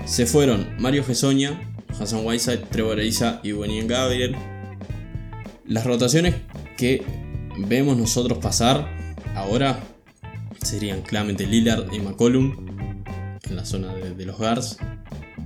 Se 0.06 0.25
fueron 0.25 0.67
Mario 0.79 1.03
Gesoña, 1.03 1.74
Hassan 2.00 2.25
Whiteside, 2.25 2.67
Trevor 2.70 3.00
Ariza 3.00 3.39
y 3.44 3.53
Wenyen 3.53 3.88
Gabriel. 3.88 4.36
Las 5.65 5.86
rotaciones 5.86 6.36
que 6.77 7.03
vemos 7.58 7.98
nosotros 7.98 8.38
pasar 8.38 8.88
ahora 9.36 9.79
serían 10.62 11.01
claramente 11.01 11.48
Lillard 11.48 11.91
y 11.94 12.00
McCollum 12.00 13.03
en 13.44 13.56
la 13.56 13.65
zona 13.65 13.94
de, 13.96 14.13
de 14.13 14.25
los 14.25 14.38
guards. 14.38 14.77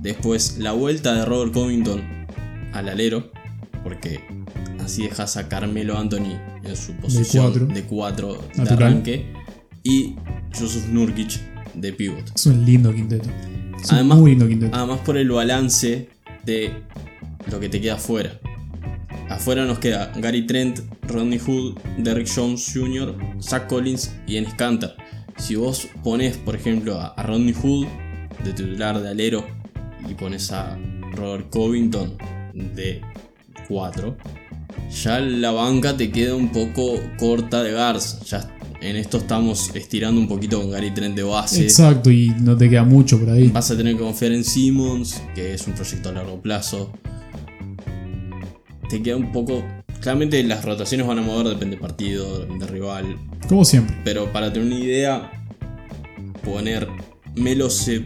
Después 0.00 0.58
la 0.58 0.72
vuelta 0.72 1.14
de 1.14 1.24
Robert 1.24 1.52
Covington 1.52 2.26
al 2.72 2.88
alero, 2.88 3.30
porque 3.82 4.20
así 4.84 5.04
dejas 5.04 5.36
a 5.36 5.48
Carmelo 5.48 5.98
Anthony 5.98 6.38
en 6.64 6.76
su 6.76 6.92
posición 6.94 7.68
de 7.72 7.82
4 7.84 8.38
de 8.56 8.62
arranque 8.70 9.32
y 9.82 10.14
Joseph 10.58 10.86
Nurkic 10.88 11.40
de 11.74 11.92
pivot. 11.92 12.30
Es 12.34 12.46
un 12.46 12.64
lindo 12.64 12.92
quinteto. 12.94 13.28
Es 13.82 13.90
un 13.90 13.94
Además- 13.96 14.18
muy 14.18 14.30
lindo 14.32 14.46
quinteto. 14.48 14.76
Además 14.76 15.00
por 15.00 15.16
el 15.16 15.28
balance 15.30 16.08
de 16.44 16.72
lo 17.50 17.58
que 17.60 17.68
te 17.68 17.80
queda 17.80 17.94
afuera. 17.94 18.38
Afuera 19.28 19.64
nos 19.64 19.78
queda 19.78 20.12
Gary 20.16 20.46
Trent, 20.46 20.80
Rodney 21.08 21.38
Hood, 21.38 21.78
Derrick 21.98 22.28
Jones 22.32 22.70
Jr., 22.72 23.16
Zach 23.40 23.66
Collins 23.66 24.14
y 24.26 24.36
Enes 24.36 24.54
Kanter. 24.54 24.94
Si 25.38 25.56
vos 25.56 25.88
pones, 26.04 26.36
por 26.36 26.54
ejemplo, 26.54 27.00
a, 27.00 27.08
a 27.08 27.22
Rodney 27.22 27.54
Hood 27.54 27.86
de 28.44 28.52
titular 28.52 29.00
de 29.00 29.08
alero 29.08 29.46
y 30.08 30.14
pones 30.14 30.52
a 30.52 30.76
Robert 31.14 31.48
Covington 31.50 32.16
de 32.74 33.00
4, 33.72 34.16
ya 35.02 35.20
la 35.20 35.50
banca 35.50 35.96
te 35.96 36.10
queda 36.10 36.34
un 36.34 36.52
poco 36.52 37.00
corta 37.18 37.62
de 37.62 37.72
guards. 37.72 38.20
Ya 38.26 38.48
en 38.82 38.96
esto 38.96 39.18
estamos 39.18 39.70
estirando 39.74 40.20
un 40.20 40.26
poquito 40.28 40.60
con 40.60 40.70
Gary 40.70 40.92
Trent 40.92 41.14
de 41.14 41.22
base. 41.22 41.62
Exacto, 41.62 42.10
y 42.10 42.30
no 42.40 42.56
te 42.56 42.68
queda 42.68 42.84
mucho 42.84 43.18
por 43.18 43.30
ahí. 43.30 43.48
Vas 43.48 43.70
a 43.70 43.76
tener 43.76 43.96
que 43.96 44.02
confiar 44.02 44.32
en 44.32 44.44
Simmons, 44.44 45.22
que 45.34 45.54
es 45.54 45.66
un 45.66 45.74
proyecto 45.74 46.08
a 46.08 46.12
largo 46.12 46.40
plazo. 46.40 46.92
Te 48.90 49.02
queda 49.02 49.16
un 49.16 49.32
poco. 49.32 49.64
Claramente 50.00 50.42
las 50.42 50.64
rotaciones 50.64 51.06
van 51.06 51.20
a 51.20 51.22
mover, 51.22 51.46
depende 51.46 51.76
del 51.76 51.80
partido, 51.80 52.40
depende 52.40 52.66
del 52.66 52.74
rival. 52.74 53.16
Como 53.48 53.64
siempre. 53.64 53.96
Pero 54.04 54.32
para 54.32 54.52
tener 54.52 54.66
una 54.66 54.80
idea, 54.80 55.30
poner 56.44 56.88
Melo 57.36 57.70
se, 57.70 58.04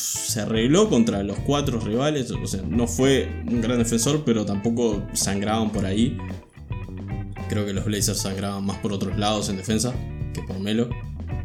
se 0.00 0.40
arregló 0.40 0.88
contra 0.88 1.22
los 1.22 1.38
cuatro 1.40 1.80
rivales. 1.80 2.30
O 2.30 2.46
sea, 2.46 2.62
no 2.68 2.86
fue 2.86 3.28
un 3.48 3.60
gran 3.60 3.78
defensor, 3.78 4.22
pero 4.24 4.44
tampoco 4.44 5.02
sangraban 5.12 5.70
por 5.70 5.84
ahí. 5.86 6.16
Creo 7.48 7.66
que 7.66 7.72
los 7.72 7.84
Blazers 7.84 8.18
sangraban 8.18 8.64
más 8.64 8.78
por 8.78 8.92
otros 8.92 9.18
lados 9.18 9.48
en 9.48 9.56
defensa 9.56 9.92
que 10.32 10.42
por 10.42 10.58
Melo. 10.60 10.88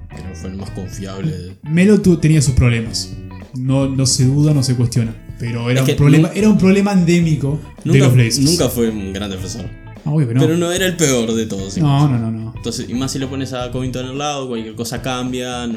Creo 0.10 0.30
que 0.30 0.36
fue 0.36 0.50
el 0.52 0.56
más 0.56 0.70
confiable 0.72 1.32
de, 1.32 1.56
Melo 1.64 2.00
tenía 2.02 2.42
sus 2.42 2.54
problemas. 2.54 3.14
No, 3.56 3.88
no 3.90 4.06
se 4.06 4.26
duda, 4.26 4.54
no 4.54 4.64
se 4.64 4.76
cuestiona. 4.76 5.16
Pero 5.40 5.70
era, 5.70 5.82
Es 5.82 5.86
que 5.86 5.92
un, 5.94 5.98
problema, 5.98 6.32
era 6.34 6.50
un 6.50 6.58
problema 6.58 6.94
endémico 6.94 7.60
de 7.84 7.92
Nunca, 7.92 8.06
los 8.06 8.14
Blazers. 8.14 8.40
nunca 8.40 8.70
fue 8.70 8.90
un 8.90 9.12
gran 9.12 9.30
defensor. 9.30 9.66
Ah, 10.06 10.12
obvio 10.12 10.28
que 10.28 10.34
no. 10.36 10.42
Pero 10.42 10.58
no 10.58 10.72
era 10.72 10.86
el 10.86 10.96
peor 10.96 11.34
de 11.34 11.46
todos. 11.46 11.78
no, 11.78 12.08
no, 12.08 12.18
no, 12.18 12.32
no. 12.32 12.54
Entonces, 12.56 12.90
y 12.90 12.94
más 12.94 13.12
si 13.12 13.20
le 13.20 13.28
pones 13.28 13.54
a 13.54 13.72
Covington 13.72 14.06
al 14.06 14.18
lado, 14.18 14.48
cualquier 14.48 14.76
cosa 14.76 15.02
cambia. 15.02 15.68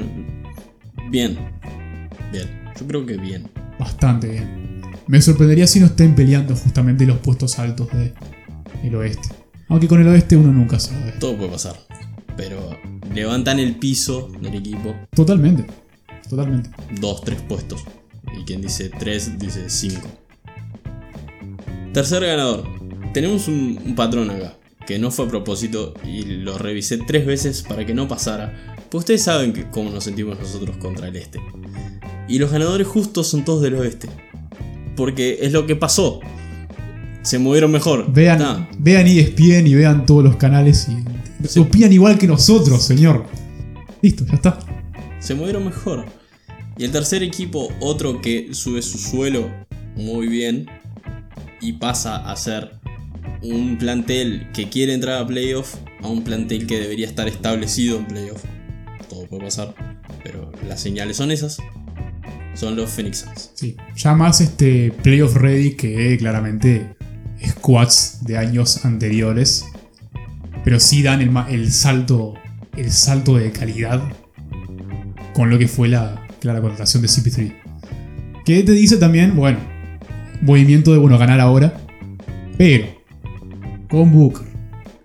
Bien. 1.10 1.38
Bien. 2.30 2.57
Yo 2.78 2.86
creo 2.86 3.06
que 3.06 3.16
bien. 3.16 3.48
Bastante 3.78 4.28
bien. 4.28 4.82
Me 5.06 5.20
sorprendería 5.22 5.66
si 5.66 5.80
no 5.80 5.86
estén 5.86 6.14
peleando 6.14 6.54
justamente 6.54 7.06
los 7.06 7.18
puestos 7.18 7.58
altos 7.58 7.88
de 7.92 8.12
el 8.84 8.94
oeste. 8.94 9.28
Aunque 9.68 9.88
con 9.88 10.00
el 10.00 10.08
oeste 10.08 10.36
uno 10.36 10.52
nunca 10.52 10.78
sabe. 10.78 11.12
Todo 11.18 11.36
puede 11.36 11.50
pasar. 11.50 11.76
Pero 12.36 12.78
levantan 13.12 13.58
el 13.58 13.76
piso 13.76 14.30
del 14.40 14.54
equipo. 14.54 14.94
Totalmente. 15.14 15.66
Totalmente. 16.28 16.70
Dos, 17.00 17.22
tres 17.22 17.40
puestos. 17.42 17.82
Y 18.38 18.44
quien 18.44 18.60
dice 18.60 18.90
tres, 18.98 19.38
dice 19.38 19.68
cinco. 19.68 20.08
Tercer 21.92 22.24
ganador. 22.24 22.64
Tenemos 23.12 23.48
un, 23.48 23.80
un 23.84 23.94
patrón 23.94 24.30
acá. 24.30 24.54
Que 24.86 24.98
no 24.98 25.10
fue 25.10 25.26
a 25.26 25.28
propósito 25.28 25.94
y 26.04 26.22
lo 26.24 26.56
revisé 26.58 26.98
tres 26.98 27.26
veces 27.26 27.62
para 27.62 27.84
que 27.84 27.94
no 27.94 28.08
pasara. 28.08 28.76
Pues 28.90 29.02
ustedes 29.02 29.22
saben 29.22 29.52
que, 29.52 29.68
cómo 29.68 29.90
nos 29.90 30.04
sentimos 30.04 30.38
nosotros 30.38 30.76
contra 30.78 31.08
el 31.08 31.16
este. 31.16 31.40
Y 32.28 32.38
los 32.38 32.50
ganadores 32.52 32.86
justos 32.86 33.26
son 33.28 33.44
todos 33.44 33.62
del 33.62 33.74
oeste. 33.74 34.08
Porque 34.96 35.38
es 35.42 35.52
lo 35.52 35.66
que 35.66 35.76
pasó. 35.76 36.20
Se 37.22 37.38
movieron 37.38 37.70
mejor. 37.70 38.12
Vean, 38.12 38.40
Está. 38.40 38.68
vean 38.78 39.06
ESPN 39.06 39.66
y 39.66 39.74
vean 39.74 40.06
todos 40.06 40.24
los 40.24 40.36
canales 40.36 40.88
y 40.88 41.48
Sí. 41.48 41.60
opinan 41.60 41.92
igual 41.92 42.18
que 42.18 42.26
nosotros, 42.26 42.82
señor. 42.82 43.24
Listo, 44.02 44.24
ya 44.26 44.34
está. 44.34 44.58
se 45.20 45.34
movieron 45.34 45.64
mejor. 45.64 46.04
Y 46.76 46.84
el 46.84 46.92
tercer 46.92 47.22
equipo, 47.24 47.68
otro 47.80 48.20
que 48.20 48.54
sube 48.54 48.82
su 48.82 48.98
suelo 48.98 49.50
muy 49.96 50.28
bien 50.28 50.66
y 51.60 51.72
pasa 51.74 52.30
a 52.30 52.36
ser 52.36 52.70
un 53.42 53.78
plantel 53.78 54.46
que 54.54 54.68
quiere 54.68 54.94
entrar 54.94 55.20
a 55.22 55.26
playoff 55.26 55.74
a 56.02 56.08
un 56.08 56.22
plantel 56.22 56.66
que 56.68 56.78
debería 56.78 57.06
estar 57.06 57.26
establecido 57.28 57.98
en 57.98 58.06
playoff. 58.06 58.42
Todo 59.08 59.26
puede 59.26 59.42
pasar, 59.42 59.74
pero 60.22 60.52
las 60.68 60.80
señales 60.80 61.16
son 61.16 61.30
esas. 61.32 61.58
Son 62.54 62.74
los 62.76 62.90
Phoenix 62.90 63.18
Suns. 63.18 63.50
Sí. 63.54 63.76
Ya 63.96 64.14
más 64.14 64.40
este 64.40 64.90
playoff 65.02 65.36
ready 65.36 65.72
que 65.72 66.16
claramente 66.18 66.94
squads 67.46 68.18
de 68.22 68.36
años 68.38 68.84
anteriores. 68.84 69.64
Pero 70.64 70.80
sí 70.80 71.02
dan 71.02 71.20
el, 71.48 71.70
salto. 71.72 72.34
El 72.76 72.90
salto 72.90 73.36
de 73.36 73.50
calidad. 73.52 74.02
Con 75.34 75.50
lo 75.50 75.58
que 75.58 75.68
fue 75.68 75.88
la, 75.88 76.26
la 76.42 76.60
contratación 76.60 77.02
de 77.02 77.08
CP3. 77.08 77.54
Que 78.44 78.62
te 78.62 78.72
dice 78.72 78.96
también, 78.96 79.36
bueno, 79.36 79.58
movimiento 80.40 80.92
de 80.92 80.98
bueno 80.98 81.16
ganar 81.18 81.38
ahora. 81.40 81.80
Pero 82.56 82.86
con 83.88 84.10
Booker. 84.12 84.46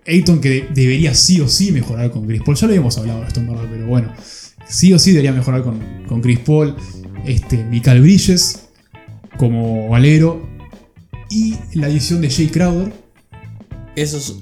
Ayton 0.06 0.40
que 0.40 0.48
de- 0.50 0.68
debería 0.74 1.14
sí 1.14 1.40
o 1.40 1.48
sí 1.48 1.70
mejorar 1.72 2.10
con 2.10 2.26
Chris 2.26 2.42
Paul. 2.44 2.56
Ya 2.56 2.66
lo 2.66 2.72
habíamos 2.72 2.98
hablado 2.98 3.24
esto 3.24 3.40
en 3.40 3.46
verdad, 3.48 3.64
pero 3.70 3.86
bueno. 3.86 4.12
Sí 4.66 4.92
o 4.92 4.98
sí 4.98 5.10
debería 5.12 5.32
mejorar 5.32 5.62
con, 5.62 5.78
con 6.08 6.20
Chris 6.20 6.40
Paul. 6.40 6.74
Este, 7.24 7.64
Michael 7.64 8.02
Bridges 8.02 8.68
como 9.36 9.88
valero. 9.88 10.48
Y 11.30 11.56
la 11.74 11.86
adición 11.86 12.20
de 12.20 12.30
Jay 12.30 12.48
Crowder. 12.48 12.92
Esos 13.96 14.40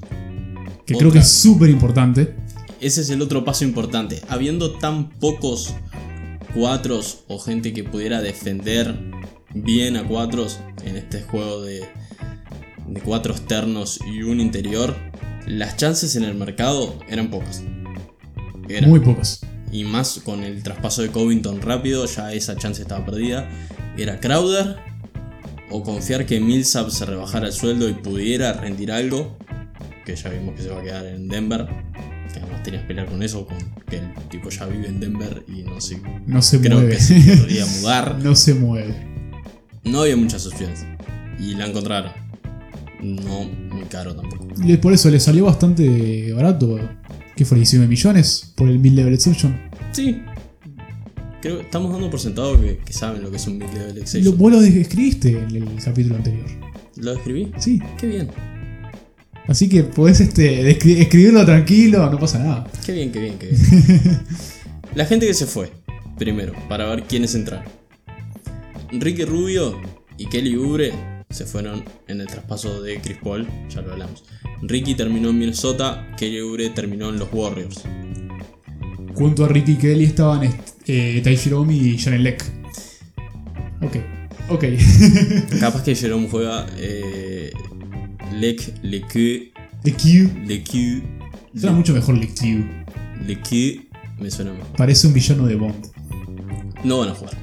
Que 0.86 0.94
creo 0.94 1.12
que 1.12 1.20
es 1.20 1.28
súper 1.28 1.70
importante. 1.70 2.34
Ese 2.80 3.02
es 3.02 3.10
el 3.10 3.22
otro 3.22 3.44
paso 3.44 3.64
importante. 3.64 4.20
Habiendo 4.28 4.72
tan 4.72 5.10
pocos 5.10 5.74
cuatros 6.54 7.24
o 7.28 7.38
gente 7.38 7.72
que 7.72 7.84
pudiera 7.84 8.20
defender 8.20 8.98
bien 9.54 9.96
a 9.96 10.04
cuatros 10.06 10.58
en 10.84 10.96
este 10.96 11.22
juego 11.22 11.62
de, 11.62 11.84
de 12.88 13.00
cuatro 13.00 13.32
externos 13.32 14.00
y 14.12 14.22
un 14.22 14.40
interior, 14.40 14.96
las 15.46 15.76
chances 15.76 16.16
en 16.16 16.24
el 16.24 16.34
mercado 16.34 16.98
eran 17.08 17.30
pocas. 17.30 17.62
Eran. 18.68 18.90
Muy 18.90 19.00
pocas. 19.00 19.40
Y 19.73 19.85
más 19.85 20.21
con 20.23 20.43
el 20.45 20.62
traspaso 20.62 21.00
de 21.02 21.09
Covington 21.09 21.62
rápido, 21.62 22.05
ya 22.07 22.33
esa 22.33 22.57
chance 22.57 22.83
estaba 22.83 23.05
perdida. 23.05 23.49
Era 23.97 24.21
Crowder 24.21 24.76
o 25.71 25.83
confiar 25.83 26.26
que 26.26 26.38
Millsap 26.41 26.91
se 26.91 27.07
rebajara 27.07 27.47
el 27.47 27.52
sueldo 27.55 27.88
y 27.88 27.95
pudiera 27.95 28.52
rendir 28.52 28.93
algo, 28.93 29.37
que 30.05 30.14
ya 30.14 30.29
vimos 30.29 30.55
que 30.57 30.62
se 30.62 30.69
va 30.69 30.81
a 30.81 30.83
quedar 30.83 31.07
en 31.07 31.26
Denver. 31.29 31.67
Que 32.33 32.38
además 32.41 32.62
tenías 32.62 32.83
que 32.83 32.88
pelear 32.88 33.07
con 33.09 33.23
eso, 33.23 33.47
con 33.47 33.57
que 33.88 33.97
el 33.97 34.12
tipo 34.31 34.50
ya 34.50 34.67
vive 34.67 34.88
en 34.88 35.00
Denver 35.00 35.43
y 35.49 35.62
no 35.62 35.81
sé, 35.81 36.00
No 36.26 36.43
se 36.43 36.61
creo 36.61 36.79
mueve. 36.79 36.95
que 36.97 37.00
se 37.00 37.14
podría 37.37 37.64
mudar. 37.81 38.19
no 38.23 38.35
se 38.37 38.55
mueve. 38.55 38.95
No 39.85 40.02
había 40.02 40.17
muchas 40.17 40.47
opciones. 40.47 40.85
Y 41.41 41.55
la 41.55 41.67
encontraron. 41.67 42.12
No 43.02 43.45
muy 43.45 43.85
caro 43.87 44.14
tampoco. 44.14 44.47
Y 44.64 44.76
por 44.76 44.93
eso 44.93 45.11
le 45.11 45.19
salió 45.19 45.47
bastante 45.47 46.33
barato. 46.35 46.79
¿Qué 47.36 47.44
fue? 47.44 47.58
19 47.58 47.88
millones 47.88 48.52
por 48.56 48.68
el 48.68 48.78
mid-level 48.78 49.14
exception. 49.14 49.58
Sí. 49.92 50.22
Creo 51.40 51.56
que 51.58 51.62
estamos 51.64 51.90
dando 51.92 52.08
por 52.10 52.20
sentado 52.20 52.60
que, 52.60 52.78
que 52.78 52.92
saben 52.92 53.22
lo 53.22 53.30
que 53.30 53.36
es 53.36 53.46
un 53.46 53.58
mid-level 53.58 53.94
Lo, 53.96 54.00
exception. 54.00 54.38
vos 54.38 54.52
lo 54.52 54.60
escribiste 54.62 55.30
en 55.30 55.56
el 55.56 55.82
capítulo 55.82 56.16
anterior. 56.16 56.46
¿Lo 56.96 57.12
escribí? 57.12 57.50
Sí. 57.58 57.80
Qué 57.98 58.06
bien. 58.06 58.28
Así 59.48 59.68
que 59.68 59.82
podés 59.82 60.20
este, 60.20 60.70
escribirlo 60.70 61.44
tranquilo, 61.44 62.08
no 62.10 62.18
pasa 62.18 62.38
nada. 62.38 62.70
Qué 62.86 62.92
bien, 62.92 63.10
qué 63.10 63.18
bien, 63.20 63.38
qué 63.38 63.46
bien. 63.48 64.20
La 64.94 65.04
gente 65.06 65.26
que 65.26 65.34
se 65.34 65.46
fue, 65.46 65.72
primero, 66.16 66.52
para 66.68 66.86
ver 66.86 67.02
quiénes 67.04 67.34
entraron. 67.34 67.64
Ricky 68.92 69.24
Rubio 69.24 69.80
y 70.18 70.26
Kelly 70.26 70.54
Oubre 70.54 70.92
se 71.32 71.44
fueron 71.46 71.84
en 72.08 72.20
el 72.20 72.26
traspaso 72.26 72.82
de 72.82 73.00
Chris 73.00 73.18
Paul, 73.22 73.46
ya 73.68 73.80
lo 73.82 73.92
hablamos. 73.92 74.24
Ricky 74.62 74.94
terminó 74.94 75.30
en 75.30 75.38
Minnesota, 75.38 76.06
Kelly 76.16 76.38
Oubre 76.40 76.70
terminó 76.70 77.08
en 77.10 77.18
los 77.18 77.28
Warriors. 77.32 77.82
Junto 79.14 79.44
a 79.44 79.48
Ricky 79.48 79.76
Kelly 79.76 80.04
estaban 80.04 80.42
est- 80.44 80.78
eh, 80.86 81.20
Ty 81.22 81.36
Jerome 81.36 81.74
y 81.74 81.98
Jaren 81.98 82.22
Leck. 82.22 82.42
Ok. 83.82 83.96
Ok. 84.48 84.64
Capaz 85.60 85.82
que 85.82 85.94
Jerome 85.94 86.28
juega 86.30 86.66
eh, 86.78 87.52
Lec, 88.34 88.72
Leque, 88.82 89.52
Q. 89.84 90.30
Leque, 90.46 91.02
Suena 91.54 91.76
mucho 91.76 91.92
mejor 91.92 92.18
Q. 92.20 92.64
Leque, 93.26 93.88
me 94.18 94.30
suena 94.30 94.52
mejor. 94.52 94.76
Parece 94.76 95.06
un 95.06 95.12
villano 95.14 95.46
de 95.46 95.56
Bond. 95.56 95.86
No 96.84 96.98
van 97.00 97.10
a 97.10 97.14
jugar. 97.14 97.36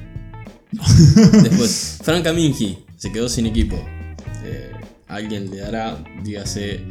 Después, 1.42 1.98
Frank 2.02 2.24
Kaminski 2.24 2.78
se 3.00 3.10
quedó 3.10 3.30
sin 3.30 3.46
equipo. 3.46 3.76
Eh, 4.44 4.70
alguien 5.08 5.50
le 5.50 5.56
dará, 5.56 6.04
dígase, 6.22 6.82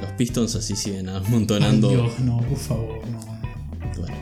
los 0.00 0.10
Pistons 0.18 0.56
así 0.56 0.74
siguen 0.74 1.08
Ay, 1.08 1.22
amontonando. 1.24 1.88
Dios, 1.88 2.18
no, 2.18 2.38
por 2.40 2.58
favor, 2.58 3.06
no. 3.06 3.20
Bueno, 3.96 4.16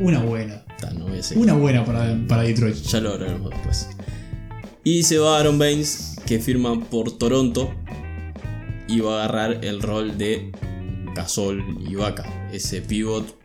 Una 0.00 0.20
buena. 0.20 0.64
ta, 0.78 0.90
no 0.90 1.06
voy 1.06 1.18
a 1.18 1.22
seguir. 1.22 1.42
Una 1.42 1.54
buena 1.54 1.86
para, 1.86 2.14
para 2.28 2.42
Detroit. 2.42 2.76
Ya 2.76 3.00
lo 3.00 3.14
hablaremos 3.14 3.48
después. 3.50 3.88
Y 4.84 5.04
se 5.04 5.16
va 5.16 5.38
Aaron 5.38 5.58
Baines, 5.58 6.16
que 6.26 6.38
firma 6.38 6.78
por 6.78 7.16
Toronto. 7.16 7.74
Y 8.88 9.00
va 9.00 9.22
a 9.22 9.24
agarrar 9.24 9.64
el 9.64 9.80
rol 9.80 10.18
de 10.18 10.52
Gasol 11.14 11.64
y 11.88 11.94
Vaca. 11.94 12.48
Ese 12.52 12.82
pivot 12.82 13.38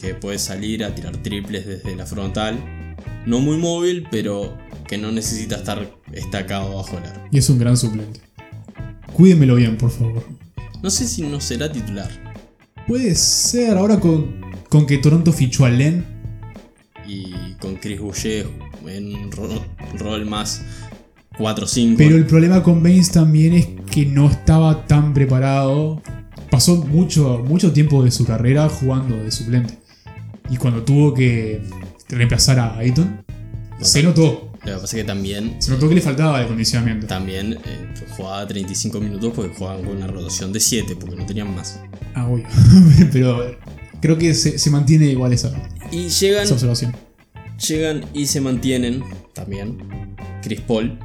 que 0.00 0.14
puede 0.14 0.38
salir 0.40 0.82
a 0.82 0.92
tirar 0.92 1.16
triples 1.18 1.66
desde 1.66 1.94
la 1.94 2.04
frontal. 2.04 2.58
No 3.26 3.38
muy 3.38 3.58
móvil, 3.58 4.08
pero 4.10 4.56
que 4.94 4.98
no 5.02 5.10
necesita 5.10 5.56
estar 5.56 5.90
estacado 6.12 6.76
bajo 6.76 6.96
el 6.98 7.04
aro. 7.04 7.20
Y 7.32 7.38
es 7.38 7.50
un 7.50 7.58
gran 7.58 7.76
suplente. 7.76 8.20
Cuídemelo 9.12 9.56
bien, 9.56 9.76
por 9.76 9.90
favor. 9.90 10.24
No 10.84 10.90
sé 10.90 11.08
si 11.08 11.22
no 11.22 11.40
será 11.40 11.70
titular. 11.72 12.08
Puede 12.86 13.14
ser 13.16 13.76
ahora 13.76 13.98
con, 13.98 14.40
con 14.68 14.86
que 14.86 14.98
Toronto 14.98 15.32
fichó 15.32 15.64
a 15.64 15.70
Len. 15.70 16.04
Y 17.06 17.54
con 17.60 17.74
Chris 17.76 18.00
Boucher 18.00 18.46
en 18.86 19.14
un 19.16 19.32
ro- 19.32 19.64
rol 19.98 20.26
más 20.26 20.62
4-5. 21.38 21.96
Pero 21.98 22.16
el 22.16 22.26
problema 22.26 22.62
con 22.62 22.80
Baines 22.82 23.10
también 23.10 23.54
es 23.54 23.66
que 23.90 24.06
no 24.06 24.30
estaba 24.30 24.86
tan 24.86 25.12
preparado. 25.12 26.00
Pasó 26.50 26.76
mucho, 26.76 27.42
mucho 27.44 27.72
tiempo 27.72 28.04
de 28.04 28.12
su 28.12 28.24
carrera 28.24 28.68
jugando 28.68 29.16
de 29.16 29.30
suplente. 29.32 29.76
Y 30.50 30.56
cuando 30.56 30.84
tuvo 30.84 31.12
que 31.14 31.62
reemplazar 32.08 32.60
a 32.60 32.78
Ayton, 32.78 33.24
se 33.80 34.04
notó. 34.04 34.50
Lo 34.64 34.76
que 34.76 34.80
pasa 34.80 34.96
es 34.96 35.02
que 35.02 35.04
también 35.04 35.56
Se 35.60 35.70
notó 35.70 35.88
que 35.88 35.94
le 35.94 36.00
faltaba 36.00 36.40
de 36.40 36.46
condicionamiento. 36.46 37.06
También 37.06 37.52
eh, 37.64 37.94
jugaba 38.16 38.46
35 38.46 38.98
minutos 39.00 39.32
porque 39.34 39.54
jugaban 39.54 39.84
con 39.84 39.96
una 39.96 40.06
rotación 40.06 40.52
de 40.52 40.60
7 40.60 40.96
porque 40.96 41.16
no 41.16 41.26
tenían 41.26 41.54
más. 41.54 41.80
Ah, 42.14 42.26
obvio. 42.28 42.46
Pero 43.12 43.56
creo 44.00 44.16
que 44.18 44.34
se, 44.34 44.58
se 44.58 44.70
mantiene 44.70 45.06
igual 45.06 45.32
esa, 45.32 45.52
Y 45.90 46.08
llegan, 46.08 46.44
esa 46.44 46.54
observación. 46.54 46.94
llegan 47.66 48.04
y 48.14 48.26
se 48.26 48.40
mantienen 48.40 49.04
también 49.34 49.78
Chris 50.42 50.60
Paul, 50.62 50.98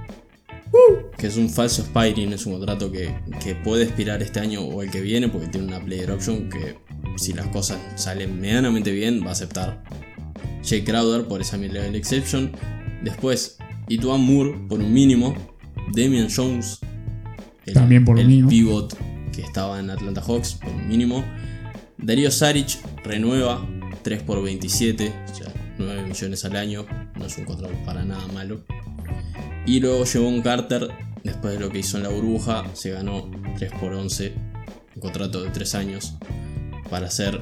que 1.17 1.27
es 1.27 1.35
un 1.37 1.49
falso 1.49 1.81
Spiring, 1.81 2.31
es 2.33 2.45
un 2.45 2.53
contrato 2.53 2.91
que, 2.91 3.13
que 3.43 3.55
puede 3.55 3.83
expirar 3.83 4.21
este 4.21 4.39
año 4.39 4.61
o 4.61 4.81
el 4.83 4.91
que 4.91 5.01
viene 5.01 5.27
porque 5.27 5.47
tiene 5.47 5.67
una 5.67 5.83
player 5.83 6.11
option 6.11 6.49
que 6.49 6.75
si 7.17 7.33
las 7.33 7.47
cosas 7.47 7.77
salen 7.95 8.39
medianamente 8.39 8.91
bien 8.91 9.21
va 9.23 9.29
a 9.29 9.31
aceptar. 9.31 9.83
Jay 10.63 10.83
Crowder 10.83 11.25
por 11.25 11.41
esa 11.41 11.57
mid-level 11.57 11.95
exception. 11.95 12.51
Después, 13.03 13.57
Ituan 13.87 14.21
Moore 14.21 14.55
por 14.67 14.79
un 14.79 14.93
mínimo. 14.93 15.35
Damian 15.95 16.27
Jones. 16.33 16.79
El, 17.65 17.73
También 17.73 18.05
por 18.05 18.15
un 18.15 18.21
el 18.21 18.27
mínimo. 18.27 18.49
pivot 18.49 18.97
que 19.31 19.41
estaba 19.41 19.79
en 19.79 19.89
Atlanta 19.89 20.21
Hawks 20.21 20.53
por 20.55 20.69
un 20.73 20.87
mínimo. 20.87 21.23
Darío 21.97 22.31
Saric 22.31 22.77
renueva 23.03 23.65
3 24.03 24.23
por 24.23 24.41
27, 24.41 25.13
o 25.31 25.35
sea, 25.35 25.53
9 25.77 26.07
millones 26.07 26.45
al 26.45 26.55
año. 26.55 26.85
No 27.17 27.25
es 27.25 27.37
un 27.37 27.45
contrato 27.45 27.73
para 27.85 28.03
nada 28.05 28.27
malo. 28.27 28.61
Y 29.65 29.79
luego 29.79 30.05
Jevon 30.05 30.41
Carter, 30.41 30.89
después 31.23 31.53
de 31.53 31.59
lo 31.59 31.69
que 31.69 31.79
hizo 31.79 31.97
en 31.97 32.03
la 32.03 32.09
burbuja, 32.09 32.63
se 32.73 32.91
ganó 32.91 33.29
3 33.57 33.71
por 33.79 33.93
11, 33.93 34.33
un 34.95 35.01
contrato 35.01 35.43
de 35.43 35.49
3 35.49 35.75
años, 35.75 36.15
para 36.89 37.07
hacer 37.07 37.41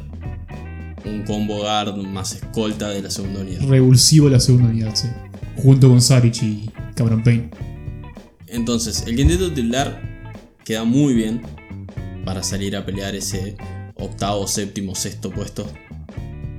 un 1.05 1.23
combo 1.23 1.59
guard 1.59 1.95
más 1.97 2.33
escolta 2.33 2.89
de 2.89 3.01
la 3.01 3.09
segunda 3.09 3.41
unidad. 3.41 3.61
Revulsivo 3.67 4.29
la 4.29 4.39
segunda 4.39 4.69
unidad, 4.69 4.95
sí. 4.95 5.07
Junto 5.57 5.89
con 5.89 6.01
Saric 6.01 6.43
y 6.43 6.69
Cameron 6.95 7.23
Payne. 7.23 7.49
Entonces, 8.47 9.03
el 9.07 9.15
quinteto 9.15 9.49
titular 9.49 10.01
queda 10.63 10.83
muy 10.83 11.13
bien 11.13 11.41
para 12.25 12.43
salir 12.43 12.75
a 12.75 12.85
pelear 12.85 13.15
ese 13.15 13.57
octavo, 13.95 14.47
séptimo, 14.47 14.95
sexto 14.95 15.31
puesto. 15.31 15.67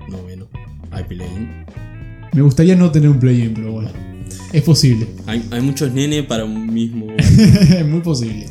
Noveno. 0.09 0.49
Hay 0.91 1.05
play-in. 1.05 1.65
Me 2.33 2.43
gustaría 2.43 2.77
no 2.77 2.91
tener 2.91 3.09
un 3.09 3.19
play-in, 3.19 3.55
pero 3.55 3.73
bueno. 3.73 3.91
Es 4.53 4.63
posible. 4.63 5.07
Hay, 5.27 5.47
hay 5.51 5.61
muchos 5.61 5.93
nene 5.93 6.23
para 6.23 6.45
un 6.45 6.73
mismo. 6.73 7.07
es 7.19 7.87
muy 7.87 8.01
posible. 8.01 8.47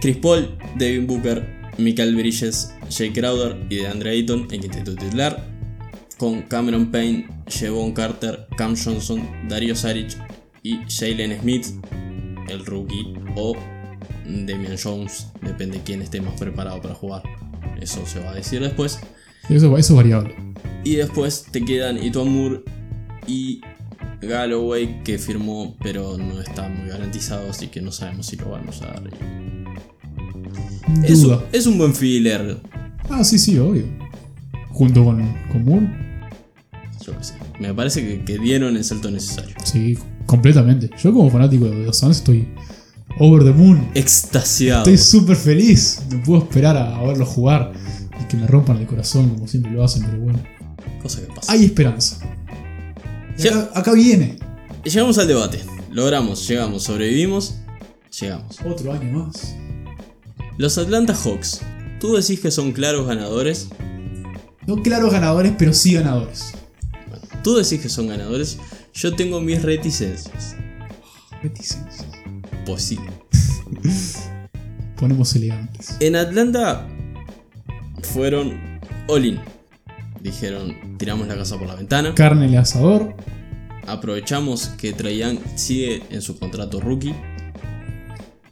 Chris 0.00 0.16
Paul, 0.18 0.56
Devin 0.76 1.06
Booker, 1.06 1.72
Michael 1.78 2.16
Bridges, 2.16 2.72
Jay 2.90 3.10
Crowder 3.10 3.56
y 3.70 3.76
DeAndre 3.76 4.10
Ayton 4.10 4.48
en 4.50 4.60
quinteto 4.60 4.94
titular. 4.94 5.46
Con 6.18 6.42
Cameron 6.42 6.90
Payne, 6.90 7.28
Jevon 7.48 7.92
Carter, 7.92 8.46
Cam 8.56 8.74
Johnson, 8.76 9.26
Dario 9.48 9.74
Saric 9.74 10.16
y 10.62 10.78
Jalen 10.88 11.40
Smith, 11.40 11.66
el 12.48 12.64
rookie, 12.66 13.14
o 13.36 13.56
Damian 14.24 14.76
Jones, 14.82 15.28
depende 15.42 15.80
quién 15.84 16.02
esté 16.02 16.20
más 16.20 16.38
preparado 16.38 16.80
para 16.80 16.94
jugar. 16.94 17.22
Eso 17.80 18.04
se 18.06 18.20
va 18.20 18.30
a 18.30 18.34
decir 18.34 18.60
después. 18.60 18.98
Eso, 19.48 19.76
eso 19.76 19.92
es 19.92 19.96
variable. 19.96 20.34
Y 20.84 20.96
después 20.96 21.46
te 21.50 21.64
quedan 21.64 22.02
Ituan 22.02 22.32
Moore 22.32 22.62
y 23.26 23.60
Galloway, 24.20 25.02
que 25.04 25.18
firmó, 25.18 25.76
pero 25.82 26.16
no 26.16 26.40
está 26.40 26.68
muy 26.68 26.88
garantizado, 26.88 27.50
así 27.50 27.68
que 27.68 27.80
no 27.80 27.92
sabemos 27.92 28.26
si 28.26 28.36
lo 28.36 28.50
van 28.50 28.66
a 28.66 28.70
usar. 28.70 29.02
Es 31.02 31.24
es 31.52 31.66
un 31.66 31.78
buen 31.78 31.94
filler, 31.94 32.60
Ah, 33.08 33.22
sí, 33.22 33.38
sí, 33.38 33.56
obvio. 33.58 33.84
Junto 34.70 35.04
con, 35.04 35.22
con 35.52 35.64
Moore. 35.64 36.05
Yo 37.06 37.16
qué 37.16 37.24
sé. 37.24 37.34
Me 37.60 37.72
parece 37.72 38.02
que, 38.02 38.24
que 38.24 38.38
dieron 38.38 38.76
el 38.76 38.84
salto 38.84 39.10
necesario. 39.10 39.54
Sí, 39.64 39.98
completamente. 40.26 40.90
Yo 41.02 41.12
como 41.12 41.30
fanático 41.30 41.66
de 41.66 41.84
los 41.84 41.96
Suns 41.98 42.18
estoy 42.18 42.48
over 43.18 43.44
the 43.44 43.52
moon. 43.52 43.88
Extasiado. 43.94 44.80
Estoy 44.80 44.98
súper 44.98 45.36
feliz. 45.36 46.02
No 46.10 46.22
puedo 46.22 46.42
esperar 46.42 46.76
a, 46.76 46.96
a 46.96 47.02
verlos 47.04 47.28
jugar 47.28 47.72
y 48.20 48.24
que 48.24 48.36
me 48.36 48.46
rompan 48.46 48.78
el 48.78 48.86
corazón 48.86 49.30
como 49.30 49.46
siempre 49.46 49.72
lo 49.72 49.84
hacen, 49.84 50.04
pero 50.04 50.18
bueno. 50.18 50.42
Cosa 51.02 51.20
que 51.20 51.26
pasa. 51.26 51.52
Hay 51.52 51.64
esperanza. 51.64 52.18
Y 53.38 53.48
acá, 53.48 53.70
acá 53.74 53.92
viene. 53.92 54.38
Llegamos 54.84 55.18
al 55.18 55.28
debate. 55.28 55.60
Logramos, 55.90 56.46
llegamos, 56.48 56.84
sobrevivimos. 56.84 57.56
Llegamos. 58.20 58.58
Otro 58.64 58.92
año 58.92 59.12
más. 59.12 59.54
Los 60.58 60.78
Atlanta 60.78 61.14
Hawks 61.14 61.60
Tú 62.00 62.14
decís 62.14 62.40
que 62.40 62.50
son 62.50 62.72
claros 62.72 63.06
ganadores. 63.06 63.68
No 64.66 64.82
claros 64.82 65.12
ganadores, 65.12 65.52
pero 65.56 65.72
sí 65.72 65.94
ganadores. 65.94 66.52
Tú 67.46 67.54
decís 67.54 67.80
que 67.80 67.88
son 67.88 68.08
ganadores. 68.08 68.58
Yo 68.92 69.14
tengo 69.14 69.40
mis 69.40 69.62
reticencias. 69.62 70.56
Reticencias. 71.44 72.08
Pues 72.66 72.82
sí. 72.82 72.98
Ponemos 74.96 75.36
elegantes. 75.36 75.96
En 76.00 76.16
Atlanta 76.16 76.88
fueron 78.02 78.80
all-in. 79.06 79.38
Dijeron, 80.20 80.98
tiramos 80.98 81.28
la 81.28 81.36
casa 81.36 81.56
por 81.56 81.68
la 81.68 81.76
ventana. 81.76 82.16
Carne 82.16 82.46
el 82.46 82.56
asador. 82.56 83.14
Aprovechamos 83.86 84.70
que 84.70 84.92
Trae 84.92 85.38
sigue 85.54 86.02
en 86.10 86.22
su 86.22 86.40
contrato 86.40 86.80
rookie. 86.80 87.14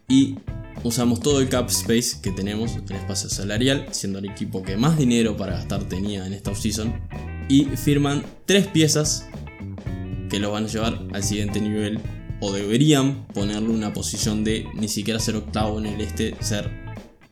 Y 0.07 0.37
usamos 0.85 1.19
todo 1.19 1.41
el 1.41 1.49
cap 1.49 1.69
space 1.69 2.21
que 2.23 2.31
tenemos, 2.31 2.77
el 2.77 2.95
espacio 2.95 3.29
salarial, 3.29 3.89
siendo 3.91 4.21
el 4.21 4.27
equipo 4.27 4.63
que 4.63 4.77
más 4.77 4.97
dinero 4.97 5.37
para 5.37 5.55
gastar 5.55 5.83
tenía 5.89 6.25
en 6.25 6.33
esta 6.33 6.53
offseason. 6.53 6.95
Y 7.49 7.65
firman 7.77 8.23
tres 8.47 8.67
piezas 8.67 9.27
que 10.31 10.39
lo 10.39 10.51
van 10.53 10.65
a 10.65 10.69
llevar 10.69 11.01
al 11.13 11.23
siguiente 11.23 11.61
nivel. 11.61 12.01
O 12.41 12.53
deberían 12.53 13.27
ponerle 13.29 13.71
una 13.71 13.93
posición 13.93 14.45
de 14.45 14.67
ni 14.75 14.89
siquiera 14.89 15.19
ser 15.21 15.37
octavo 15.37 15.79
en 15.79 15.87
el 15.87 16.01
este, 16.01 16.35
ser 16.41 16.71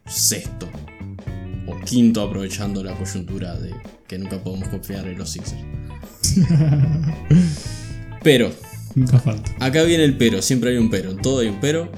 sexto. 0.07 0.68
O 1.66 1.79
quinto 1.85 2.22
aprovechando 2.22 2.83
la 2.83 2.94
coyuntura 2.94 3.55
de 3.57 3.75
que 4.07 4.18
nunca 4.18 4.42
podemos 4.42 4.68
confiar 4.68 5.07
en 5.09 5.18
los 5.18 5.31
Sixers. 5.31 5.62
Pero, 8.22 8.53
Nunca 8.94 9.18
falta. 9.18 9.51
acá 9.59 9.83
viene 9.83 10.05
el 10.05 10.16
pero, 10.16 10.42
siempre 10.42 10.70
hay 10.70 10.77
un 10.77 10.90
pero, 10.90 11.11
en 11.11 11.16
todo 11.20 11.40
hay 11.40 11.48
un 11.48 11.61
pero. 11.61 11.90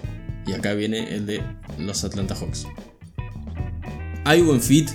Y 0.46 0.52
acá 0.52 0.72
viene 0.74 1.14
el 1.14 1.26
de 1.26 1.42
los 1.78 2.04
Atlanta 2.04 2.34
Hawks. 2.34 2.66
Hay 4.24 4.40
buen 4.42 4.60
fit, 4.62 4.88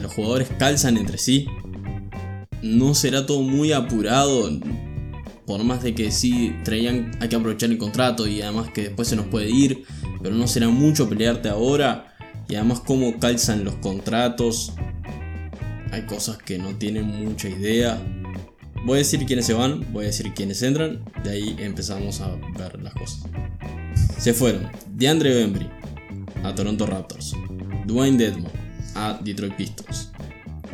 los 0.00 0.12
jugadores 0.12 0.48
calzan 0.58 0.96
entre 0.96 1.18
sí. 1.18 1.46
No 2.66 2.94
será 2.94 3.26
todo 3.26 3.42
muy 3.42 3.72
apurado, 3.72 4.50
por 5.46 5.62
más 5.62 5.82
de 5.82 5.94
que 5.94 6.10
sí 6.10 6.56
traían, 6.64 7.12
hay 7.20 7.28
que 7.28 7.36
aprovechar 7.36 7.70
el 7.70 7.78
contrato 7.78 8.26
y 8.26 8.42
además 8.42 8.70
que 8.72 8.82
después 8.82 9.06
se 9.06 9.14
nos 9.14 9.26
puede 9.26 9.48
ir, 9.48 9.84
pero 10.20 10.34
no 10.34 10.48
será 10.48 10.68
mucho 10.68 11.08
pelearte 11.08 11.48
ahora. 11.48 12.12
Y 12.48 12.56
además 12.56 12.80
cómo 12.80 13.18
calzan 13.18 13.64
los 13.64 13.74
contratos, 13.76 14.72
hay 15.92 16.02
cosas 16.02 16.38
que 16.38 16.58
no 16.58 16.74
tienen 16.76 17.06
mucha 17.06 17.48
idea. 17.48 18.00
Voy 18.84 18.96
a 18.96 18.98
decir 18.98 19.24
quiénes 19.26 19.46
se 19.46 19.54
van, 19.54 19.84
voy 19.92 20.04
a 20.04 20.06
decir 20.08 20.32
quiénes 20.34 20.62
entran, 20.62 21.04
de 21.24 21.30
ahí 21.30 21.56
empezamos 21.58 22.20
a 22.20 22.34
ver 22.56 22.80
las 22.82 22.94
cosas. 22.94 23.22
Se 24.18 24.32
fueron 24.32 24.68
DeAndre 24.94 25.34
Bembry 25.34 25.68
a 26.44 26.54
Toronto 26.54 26.86
Raptors, 26.86 27.34
Dwayne 27.86 28.18
Dedmon 28.18 28.52
a 28.94 29.18
Detroit 29.22 29.54
Pistons, 29.54 30.10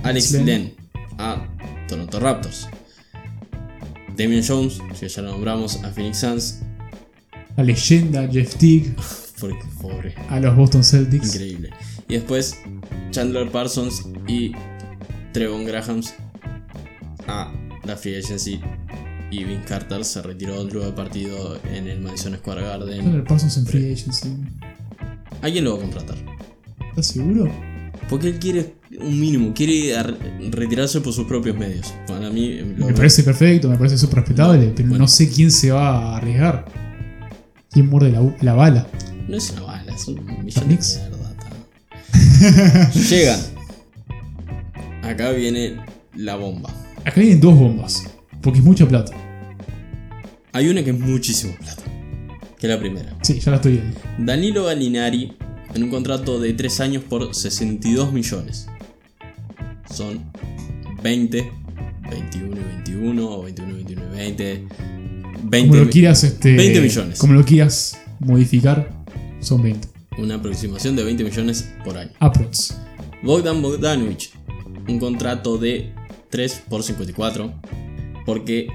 Alex 0.03 0.33
Len. 0.33 0.82
A 1.19 1.47
Toronto 1.89 2.19
Raptors, 2.21 2.69
Damian 4.17 4.43
Jones, 4.47 4.79
que 4.99 5.09
ya 5.09 5.23
lo 5.23 5.33
nombramos, 5.33 5.83
a 5.85 5.91
Phoenix 5.91 6.19
Suns, 6.19 6.61
La 7.57 7.65
leyenda 7.65 8.29
Jeff 8.31 8.57
Teague 8.57 8.95
porque 9.41 9.65
pobre, 9.81 10.15
a 10.29 10.39
los 10.41 10.55
Boston 10.57 10.85
Celtics. 10.85 11.35
increíble. 11.35 11.71
Y 12.09 12.15
después 12.15 12.59
Chandler 13.11 13.51
Parsons 13.51 14.07
y 14.29 14.53
Trevon 15.33 15.65
Grahams 15.65 16.15
a 17.27 17.53
la 17.85 17.97
Free 17.97 18.17
Agency. 18.17 18.61
Y 19.31 19.45
Vince 19.45 19.65
Carter 19.67 20.05
se 20.05 20.21
retiró 20.23 20.63
luego 20.65 20.85
del 20.85 20.95
partido 20.95 21.59
en 21.73 21.89
el 21.89 22.01
Madison 22.01 22.37
Square 22.37 22.63
Garden. 22.63 23.01
Chandler 23.01 23.25
Parsons 23.25 23.57
en 23.57 23.67
Free 23.67 23.93
Agency. 23.93 24.29
¿Alguien 25.41 25.65
lo 25.65 25.73
va 25.73 25.79
a 25.79 25.81
contratar? 25.81 26.19
¿Estás 26.91 27.07
seguro? 27.07 27.51
Porque 28.11 28.29
él 28.29 28.39
quiere 28.39 28.75
un 29.01 29.19
mínimo, 29.19 29.53
quiere 29.55 29.97
ar- 29.97 30.17
retirarse 30.51 31.01
por 31.01 31.13
sus 31.13 31.27
propios 31.27 31.57
medios. 31.57 31.93
Para 32.07 32.31
mí, 32.31 32.59
lo- 32.77 32.87
Me 32.87 32.93
parece 32.95 33.23
perfecto, 33.23 33.69
me 33.69 33.77
parece 33.77 33.97
súper 33.99 34.21
respetable, 34.21 34.73
pero 34.77 34.89
Bueno. 34.91 35.05
no 35.05 35.09
sé 35.09 35.29
quién 35.31 35.51
se 35.51 35.71
va 35.71 36.13
a 36.15 36.17
arriesgar. 36.19 36.65
¿Quién 37.71 37.89
muerde 37.89 38.13
la, 38.13 38.21
la 38.43 38.53
bala? 38.55 38.87
no 39.29 39.37
es 39.37 39.51
una 39.51 39.63
bala, 39.63 39.95
es 39.95 40.07
un 40.09 40.17
millón 40.45 40.69
de 40.69 40.77
mierda. 40.77 41.35
ta. 41.41 42.91
Llegan. 43.09 43.41
Acá 45.03 45.31
viene 45.31 45.77
la 46.15 46.37
bomba. 46.37 46.71
Acá 47.05 47.21
vienen 47.21 47.41
dos 47.41 47.59
bombas, 47.59 48.05
porque 48.43 48.59
es 48.59 48.65
mucha 48.65 48.87
plata. 48.87 49.13
Hay 50.53 50.69
una 50.69 50.85
que 50.85 50.91
es 50.91 50.99
muchísimo 50.99 51.55
plata. 51.59 51.83
Que 52.59 52.67
es 52.67 52.73
la 52.73 52.79
primera. 52.79 53.17
Sí, 53.23 53.41
ya 53.41 53.51
la 53.53 53.57
estoy 53.57 53.73
viendo. 53.73 53.99
Danilo 54.19 54.65
Gallinari 54.65 55.33
en 55.75 55.83
un 55.85 55.91
contrato 55.91 56.39
de 56.39 56.53
3 56.53 56.81
años 56.81 57.03
por 57.09 57.35
62 57.35 58.13
millones. 58.13 58.67
Son 59.93 60.21
20, 61.03 61.53
21 62.11 62.57
y 62.57 62.65
21, 62.65 63.31
o 63.31 63.43
21 63.43 63.71
y 63.71 63.75
21 63.75 64.03
y 64.03 64.17
20. 64.17 64.67
20 65.45 65.69
Como 65.69 65.85
lo 65.85 65.91
quieras, 65.91 66.25
este, 66.25 66.57
20 66.57 66.81
millones. 66.81 67.19
Como 67.19 67.33
lo 67.35 67.45
quieras 67.45 67.99
modificar, 68.21 68.91
son 69.41 69.63
20. 69.63 69.89
Una 70.19 70.37
aproximación 70.37 70.97
de 70.97 71.05
20 71.05 71.25
millones 71.25 71.69
por 71.85 71.97
año. 71.99 72.13
Aprox. 72.21 72.77
Bogdan 73.23 73.61
Bogdanovic, 73.61 74.31
un 74.89 74.99
contrato 74.99 75.59
de 75.59 75.93
3 76.31 76.63
por 76.69 76.83
54, 76.83 77.53
porque 78.25 78.69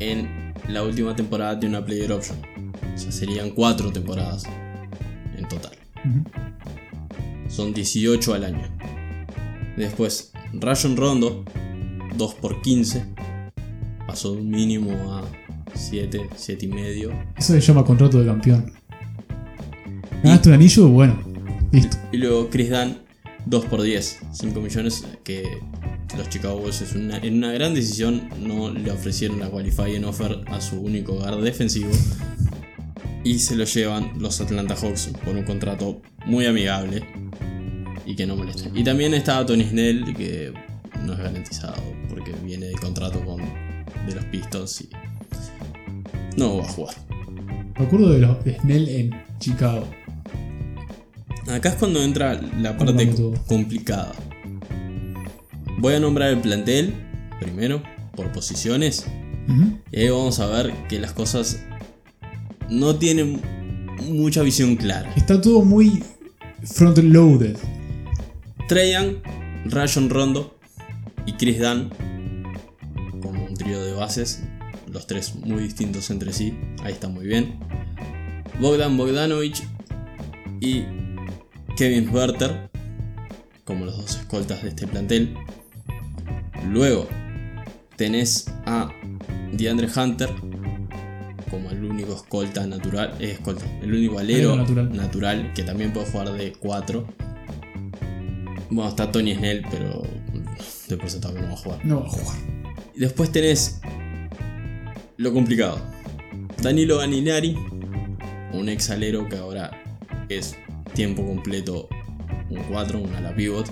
en 0.00 0.52
la 0.68 0.82
última 0.82 1.14
temporada 1.14 1.58
tiene 1.58 1.76
una 1.76 1.86
player 1.86 2.12
option. 2.12 2.38
O 2.94 2.98
sea, 2.98 3.12
serían 3.12 3.50
4 3.50 3.92
temporadas 3.92 4.44
en 5.36 5.46
total. 5.48 5.76
Ujú. 6.04 6.24
Son 7.48 7.72
18 7.72 8.34
al 8.34 8.44
año. 8.44 8.76
Después, 9.76 10.32
Rayon 10.52 10.96
Rondo, 10.96 11.44
2 12.16 12.34
por 12.34 12.60
15. 12.62 13.04
Pasó 14.06 14.32
de 14.32 14.40
un 14.40 14.50
mínimo 14.50 14.92
a 15.14 15.24
7, 15.74 16.28
7 16.36 16.64
y 16.64 16.68
medio. 16.68 17.10
Eso 17.36 17.52
se 17.52 17.60
llama 17.60 17.84
contrato 17.84 18.18
de 18.20 18.26
campeón. 18.26 18.72
¿Ganaste 20.22 20.48
un 20.48 20.54
anillo? 20.54 20.88
Bueno, 20.88 21.18
listo. 21.72 21.96
Y 22.12 22.16
luego 22.18 22.48
Chris 22.50 22.70
Dunn, 22.70 22.98
2 23.46 23.64
por 23.66 23.82
10, 23.82 24.20
5 24.32 24.60
millones 24.60 25.04
que 25.24 25.58
los 26.16 26.28
Chicago 26.30 26.58
Bulls 26.60 26.80
es 26.80 26.94
una- 26.94 27.18
en 27.18 27.34
una 27.38 27.52
gran 27.52 27.74
decisión 27.74 28.28
no 28.40 28.70
le 28.70 28.90
ofrecieron 28.90 29.38
la 29.40 29.50
qualifying 29.50 30.04
offer 30.04 30.40
a 30.46 30.60
su 30.60 30.80
único 30.80 31.14
guard 31.14 31.42
defensivo 31.42 31.90
y 33.24 33.38
se 33.40 33.56
lo 33.56 33.64
llevan 33.64 34.12
los 34.18 34.40
Atlanta 34.40 34.74
Hawks 34.76 35.10
por 35.24 35.36
un 35.36 35.42
contrato 35.42 36.00
muy 36.24 36.46
amigable 36.46 37.04
y 38.06 38.14
que 38.14 38.26
no 38.26 38.36
molesta. 38.36 38.70
Y 38.74 38.84
también 38.84 39.12
estaba 39.14 39.44
Tony 39.44 39.64
Snell 39.64 40.14
que 40.14 40.52
no 41.04 41.12
es 41.12 41.18
garantizado 41.18 41.82
porque 42.08 42.32
viene 42.44 42.66
de 42.66 42.74
contrato 42.74 43.20
con 43.24 43.42
de 44.06 44.14
los 44.14 44.24
Pistons 44.26 44.82
y 44.82 44.88
no 46.36 46.58
va 46.58 46.64
a 46.64 46.68
jugar. 46.68 46.94
Me 47.78 47.84
acuerdo 47.84 48.10
de 48.10 48.18
los 48.20 48.44
de 48.44 48.58
Snell 48.58 48.88
en 48.88 49.10
Chicago. 49.38 49.86
Acá 51.48 51.70
es 51.70 51.74
cuando 51.76 52.02
entra 52.02 52.40
la 52.58 52.76
parte 52.76 53.12
complicada. 53.46 54.12
Voy 55.78 55.94
a 55.94 56.00
nombrar 56.00 56.30
el 56.30 56.38
plantel 56.38 56.94
primero, 57.40 57.82
por 58.14 58.32
posiciones. 58.32 59.06
Y 59.92 60.00
ahí 60.00 60.08
vamos 60.08 60.40
a 60.40 60.46
ver 60.46 60.72
que 60.88 60.98
las 60.98 61.12
cosas 61.12 61.60
no 62.68 62.96
tienen 62.96 63.40
mucha 64.08 64.42
visión 64.42 64.76
clara. 64.76 65.12
Está 65.14 65.40
todo 65.40 65.62
muy 65.62 66.02
front-loaded. 66.64 67.56
Trajan, 68.68 69.22
Rayon 69.66 70.10
Rondo 70.10 70.56
y 71.24 71.34
Chris 71.34 71.60
Dunn 71.60 71.90
como 73.22 73.44
un 73.44 73.54
trío 73.54 73.80
de 73.82 73.92
bases, 73.92 74.42
los 74.90 75.06
tres 75.06 75.34
muy 75.34 75.62
distintos 75.62 76.10
entre 76.10 76.32
sí, 76.32 76.58
ahí 76.82 76.92
está 76.92 77.08
muy 77.08 77.26
bien. 77.26 77.58
Bogdan 78.60 78.96
Bogdanovic 78.96 79.62
y 80.60 80.84
Kevin 81.76 82.08
Werther 82.12 82.70
como 83.64 83.84
los 83.84 83.96
dos 83.96 84.16
escoltas 84.16 84.62
de 84.62 84.70
este 84.70 84.86
plantel. 84.86 85.36
Luego 86.70 87.08
tenés 87.96 88.46
a 88.64 88.90
DeAndre 89.52 89.88
Hunter 89.94 90.30
como 91.50 91.70
el 91.70 91.84
único 91.84 92.14
escolta 92.14 92.66
natural, 92.66 93.14
eh, 93.20 93.32
escolta, 93.32 93.64
el 93.82 93.92
único 93.92 94.18
alero 94.18 94.54
Alero 94.54 94.62
natural. 94.62 94.96
natural 94.96 95.52
que 95.54 95.62
también 95.62 95.92
puede 95.92 96.06
jugar 96.06 96.32
de 96.32 96.52
4. 96.52 97.06
Bueno, 98.70 98.88
está 98.90 99.10
Tony 99.12 99.34
Snell, 99.34 99.64
pero 99.70 100.02
de 100.88 100.96
por 100.96 101.08
sentado 101.10 101.34
que 101.34 101.40
no 101.40 101.48
va 101.48 101.52
a 101.54 101.56
jugar. 101.56 101.84
No 101.84 102.00
va 102.00 102.06
a 102.06 102.10
jugar. 102.10 102.36
Y 102.94 103.00
después 103.00 103.30
tenés 103.30 103.80
lo 105.16 105.32
complicado. 105.32 105.80
Danilo 106.62 106.98
Ganinari, 106.98 107.56
un 108.52 108.68
ex 108.68 108.90
alero 108.90 109.28
que 109.28 109.36
ahora 109.36 109.70
es 110.28 110.56
tiempo 110.94 111.24
completo 111.24 111.88
un 112.50 112.62
4, 112.70 112.98
un 113.00 113.14
ala 113.14 113.34
pivot. 113.34 113.70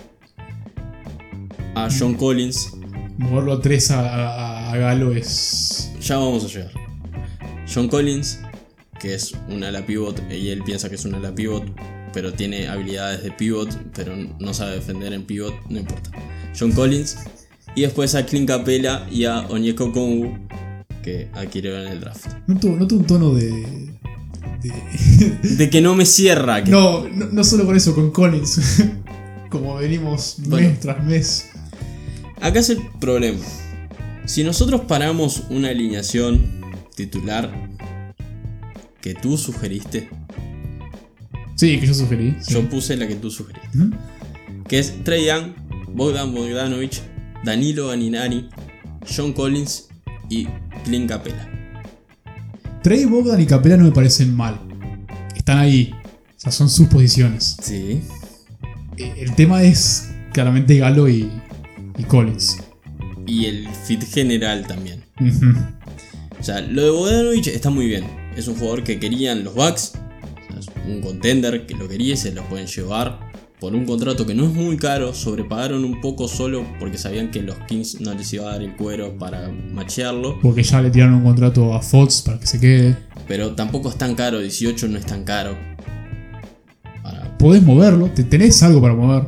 A 1.74 1.88
John 1.96 2.14
Collins, 2.14 2.72
Moverlo 3.18 3.52
a 3.54 3.60
3 3.60 3.90
a, 3.92 4.00
a- 4.00 4.72
a 4.72 4.76
Galo 4.76 5.12
es. 5.12 5.92
ya 6.00 6.16
vamos 6.18 6.44
a 6.44 6.48
llegar. 6.48 6.70
John 7.72 7.88
Collins, 7.88 8.40
que 9.00 9.14
es 9.14 9.32
un 9.48 9.62
ala 9.64 9.84
pivot 9.86 10.20
y 10.32 10.50
él 10.50 10.62
piensa 10.64 10.88
que 10.88 10.96
es 10.96 11.04
un 11.04 11.14
ala 11.14 11.34
pivot 11.34 11.64
pero 12.14 12.32
tiene 12.32 12.68
habilidades 12.68 13.22
de 13.24 13.30
pivot, 13.32 13.68
pero 13.94 14.14
no 14.38 14.54
sabe 14.54 14.76
defender 14.76 15.12
en 15.12 15.24
pivot, 15.24 15.54
no 15.68 15.80
importa. 15.80 16.10
John 16.58 16.72
Collins. 16.72 17.16
Y 17.74 17.82
después 17.82 18.14
a 18.14 18.24
Clint 18.24 18.46
Capella 18.48 19.04
y 19.10 19.24
a 19.24 19.40
Onyeko 19.48 19.90
Kongu, 19.92 20.38
que 21.02 21.28
adquirieron 21.34 21.82
en 21.86 21.88
el 21.94 22.00
draft. 22.00 22.26
Noto, 22.46 22.68
noto 22.68 22.94
un 22.94 23.04
tono 23.04 23.34
de. 23.34 23.50
de- 23.50 25.38
De 25.56 25.68
que 25.70 25.80
no 25.80 25.94
me 25.96 26.06
cierra. 26.06 26.62
Que 26.62 26.70
no, 26.70 27.08
no, 27.08 27.26
no 27.26 27.44
solo 27.44 27.66
con 27.66 27.76
eso, 27.76 27.94
con 27.94 28.10
Collins. 28.12 28.84
Como 29.50 29.74
venimos 29.76 30.36
Bueno. 30.46 30.68
mes 30.68 30.80
tras 30.80 31.04
mes. 31.04 31.50
Acá 32.40 32.60
es 32.60 32.70
el 32.70 32.78
problema. 33.00 33.38
Si 34.26 34.42
nosotros 34.44 34.82
paramos 34.82 35.44
una 35.50 35.68
alineación 35.68 36.46
titular 36.94 37.52
que 39.00 39.14
tú 39.14 39.36
sugeriste, 39.36 40.08
Sí, 41.56 41.78
que 41.78 41.86
yo 41.86 41.94
sugerí. 41.94 42.36
sí. 42.40 42.54
yo 42.54 42.68
puse 42.68 42.96
la 42.96 43.06
que 43.06 43.14
tú 43.16 43.30
sugeriste. 43.30 43.68
Ujú. 43.78 43.90
Que 44.68 44.78
es 44.78 45.04
Trey 45.04 45.26
Young, 45.26 45.52
Bogdan 45.94 46.34
Bogdanovic, 46.34 47.00
Danilo 47.44 47.90
Aninari, 47.90 48.48
John 49.14 49.32
Collins 49.32 49.88
y 50.30 50.48
Clint 50.84 51.08
Capella. 51.08 51.48
Trey 52.82 53.04
Bogdan 53.04 53.40
y 53.40 53.46
Capela 53.46 53.76
no 53.76 53.84
me 53.84 53.92
parecen 53.92 54.34
mal. 54.34 54.58
Están 55.36 55.58
ahí. 55.58 55.94
O 56.36 56.40
sea, 56.40 56.52
son 56.52 56.68
sus 56.68 56.88
posiciones. 56.88 57.56
Sí. 57.62 58.02
Eh, 58.96 59.14
El 59.18 59.34
tema 59.34 59.62
es 59.62 60.10
claramente 60.32 60.76
Galo 60.78 61.08
y, 61.08 61.30
y 61.96 62.02
Collins. 62.04 62.58
Y 63.26 63.46
el 63.46 63.68
fit 63.86 64.02
general 64.04 64.66
también. 64.66 65.02
O 66.38 66.42
sea, 66.42 66.60
lo 66.60 66.82
de 66.82 66.90
Bogdanovic 66.90 67.46
está 67.46 67.70
muy 67.70 67.86
bien. 67.86 68.04
Es 68.36 68.48
un 68.48 68.56
jugador 68.56 68.84
que 68.84 68.98
querían 68.98 69.44
los 69.44 69.54
Bucks. 69.54 69.92
Un 70.86 71.00
contender 71.00 71.66
que 71.66 71.74
lo 71.74 71.88
quería 71.88 72.14
y 72.14 72.16
se 72.16 72.32
lo 72.32 72.42
pueden 72.44 72.66
llevar 72.66 73.32
por 73.60 73.74
un 73.74 73.86
contrato 73.86 74.26
que 74.26 74.34
no 74.34 74.44
es 74.44 74.52
muy 74.52 74.76
caro. 74.76 75.14
Sobrepagaron 75.14 75.84
un 75.84 76.00
poco 76.00 76.28
solo 76.28 76.64
porque 76.78 76.98
sabían 76.98 77.30
que 77.30 77.42
los 77.42 77.56
Kings 77.66 78.00
no 78.00 78.12
les 78.14 78.32
iba 78.34 78.48
a 78.48 78.52
dar 78.52 78.62
el 78.62 78.76
cuero 78.76 79.16
para 79.16 79.48
machearlo. 79.48 80.38
Porque 80.42 80.62
ya 80.62 80.82
le 80.82 80.90
tiraron 80.90 81.14
un 81.14 81.24
contrato 81.24 81.72
a 81.74 81.80
Fox 81.80 82.22
para 82.22 82.38
que 82.38 82.46
se 82.46 82.60
quede. 82.60 82.96
Pero 83.26 83.54
tampoco 83.54 83.88
es 83.88 83.96
tan 83.96 84.14
caro. 84.14 84.40
18 84.40 84.88
no 84.88 84.98
es 84.98 85.06
tan 85.06 85.24
caro. 85.24 85.56
Para- 87.02 87.38
Podés 87.38 87.62
moverlo, 87.62 88.08
te 88.08 88.24
tenés 88.24 88.62
algo 88.62 88.80
para 88.82 88.94
mover. 88.94 89.26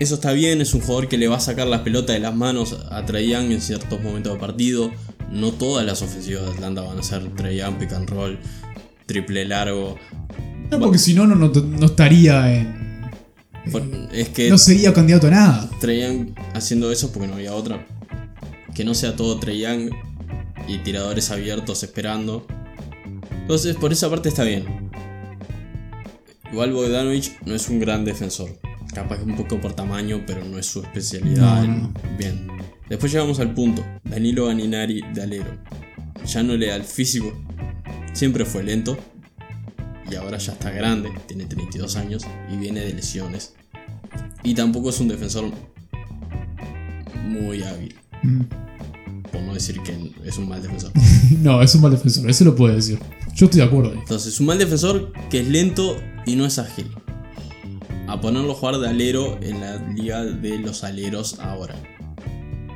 Eso 0.00 0.14
está 0.16 0.32
bien. 0.32 0.60
Es 0.60 0.74
un 0.74 0.80
jugador 0.80 1.08
que 1.08 1.18
le 1.18 1.28
va 1.28 1.36
a 1.36 1.40
sacar 1.40 1.66
la 1.66 1.84
pelota 1.84 2.12
de 2.12 2.20
las 2.20 2.34
manos 2.34 2.76
a 2.90 3.04
Trae 3.04 3.28
Young 3.28 3.52
en 3.52 3.60
ciertos 3.60 4.02
momentos 4.02 4.32
de 4.32 4.38
partido. 4.38 4.90
No 5.30 5.52
todas 5.52 5.84
las 5.84 6.00
ofensivas 6.02 6.44
de 6.46 6.50
Atlanta 6.52 6.82
van 6.82 6.98
a 6.98 7.02
ser 7.02 7.28
Trae 7.34 7.56
Young, 7.56 7.74
pick 7.78 7.92
and 7.92 8.08
roll, 8.10 8.38
triple 9.06 9.44
largo. 9.44 9.98
No, 10.70 10.78
porque 10.78 10.98
si 10.98 11.14
no, 11.14 11.26
no, 11.26 11.34
no, 11.36 11.86
estaría 11.86 12.52
en. 12.54 13.02
Por- 13.70 13.86
Es 14.12 14.28
que 14.30 14.50
No 14.50 14.58
sería 14.58 14.92
candidato 14.92 15.26
a 15.28 15.30
nada. 15.30 15.70
Young 15.80 16.34
haciendo 16.54 16.90
eso 16.92 17.12
porque 17.12 17.28
no 17.28 17.34
había 17.34 17.54
otra. 17.54 17.86
Que 18.74 18.84
no 18.84 18.94
sea 18.94 19.14
todo 19.16 19.38
Trae 19.38 19.58
Young 19.58 19.90
y 20.68 20.78
tiradores 20.78 21.30
abiertos 21.30 21.82
esperando. 21.82 22.46
Entonces, 23.42 23.76
por 23.76 23.92
esa 23.92 24.08
parte 24.10 24.28
está 24.28 24.42
bien. 24.44 24.90
Igual 26.52 26.72
Bogdanovich 26.72 27.32
no 27.44 27.54
es 27.54 27.68
un 27.68 27.80
gran 27.80 28.04
defensor. 28.04 28.50
Capaz 28.94 29.18
que 29.18 29.24
un 29.24 29.36
poco 29.36 29.60
por 29.60 29.72
tamaño, 29.72 30.22
pero 30.26 30.44
no 30.44 30.58
es 30.58 30.66
su 30.66 30.80
especialidad. 30.80 31.64
No, 31.64 31.76
no. 31.88 31.94
Bien. 32.18 32.46
Después 32.88 33.10
llegamos 33.12 33.40
al 33.40 33.52
punto. 33.54 33.84
Danilo 34.04 34.48
Aninari 34.48 35.02
de 35.12 35.22
alero. 35.22 35.50
Ya 36.26 36.42
no 36.42 36.56
le 36.56 36.68
da 36.68 36.76
el 36.76 36.84
físico. 36.84 37.32
Siempre 38.14 38.46
fue 38.46 38.62
lento. 38.62 38.96
Y 40.10 40.14
ahora 40.14 40.38
ya 40.38 40.52
está 40.52 40.70
grande. 40.70 41.10
Tiene 41.26 41.44
32 41.44 41.96
años. 41.96 42.22
Y 42.50 42.56
viene 42.56 42.80
de 42.80 42.94
lesiones. 42.94 43.54
Y 44.42 44.54
tampoco 44.54 44.90
es 44.90 45.00
un 45.00 45.08
defensor 45.08 45.50
muy 47.26 47.62
hábil. 47.62 47.94
Mm. 48.22 48.40
Por 49.32 49.42
no 49.42 49.54
decir 49.54 49.80
que 49.82 50.12
es 50.24 50.38
un 50.38 50.48
mal 50.48 50.62
defensor. 50.62 50.92
No, 51.40 51.60
es 51.62 51.74
un 51.74 51.80
mal 51.80 51.90
defensor, 51.90 52.28
eso 52.30 52.44
lo 52.44 52.54
puede 52.54 52.76
decir. 52.76 52.98
Yo 53.34 53.46
estoy 53.46 53.60
de 53.60 53.66
acuerdo 53.66 53.90
ahí. 53.90 53.98
Entonces, 53.98 54.38
un 54.40 54.46
mal 54.46 54.58
defensor 54.58 55.12
que 55.30 55.40
es 55.40 55.48
lento 55.48 55.96
y 56.26 56.36
no 56.36 56.46
es 56.46 56.58
ágil. 56.58 56.86
A 58.06 58.20
ponerlo 58.20 58.52
a 58.52 58.54
jugar 58.54 58.78
de 58.78 58.88
alero 58.88 59.38
en 59.42 59.60
la 59.60 59.76
liga 59.88 60.22
de 60.24 60.58
los 60.58 60.84
aleros 60.84 61.38
ahora. 61.40 61.74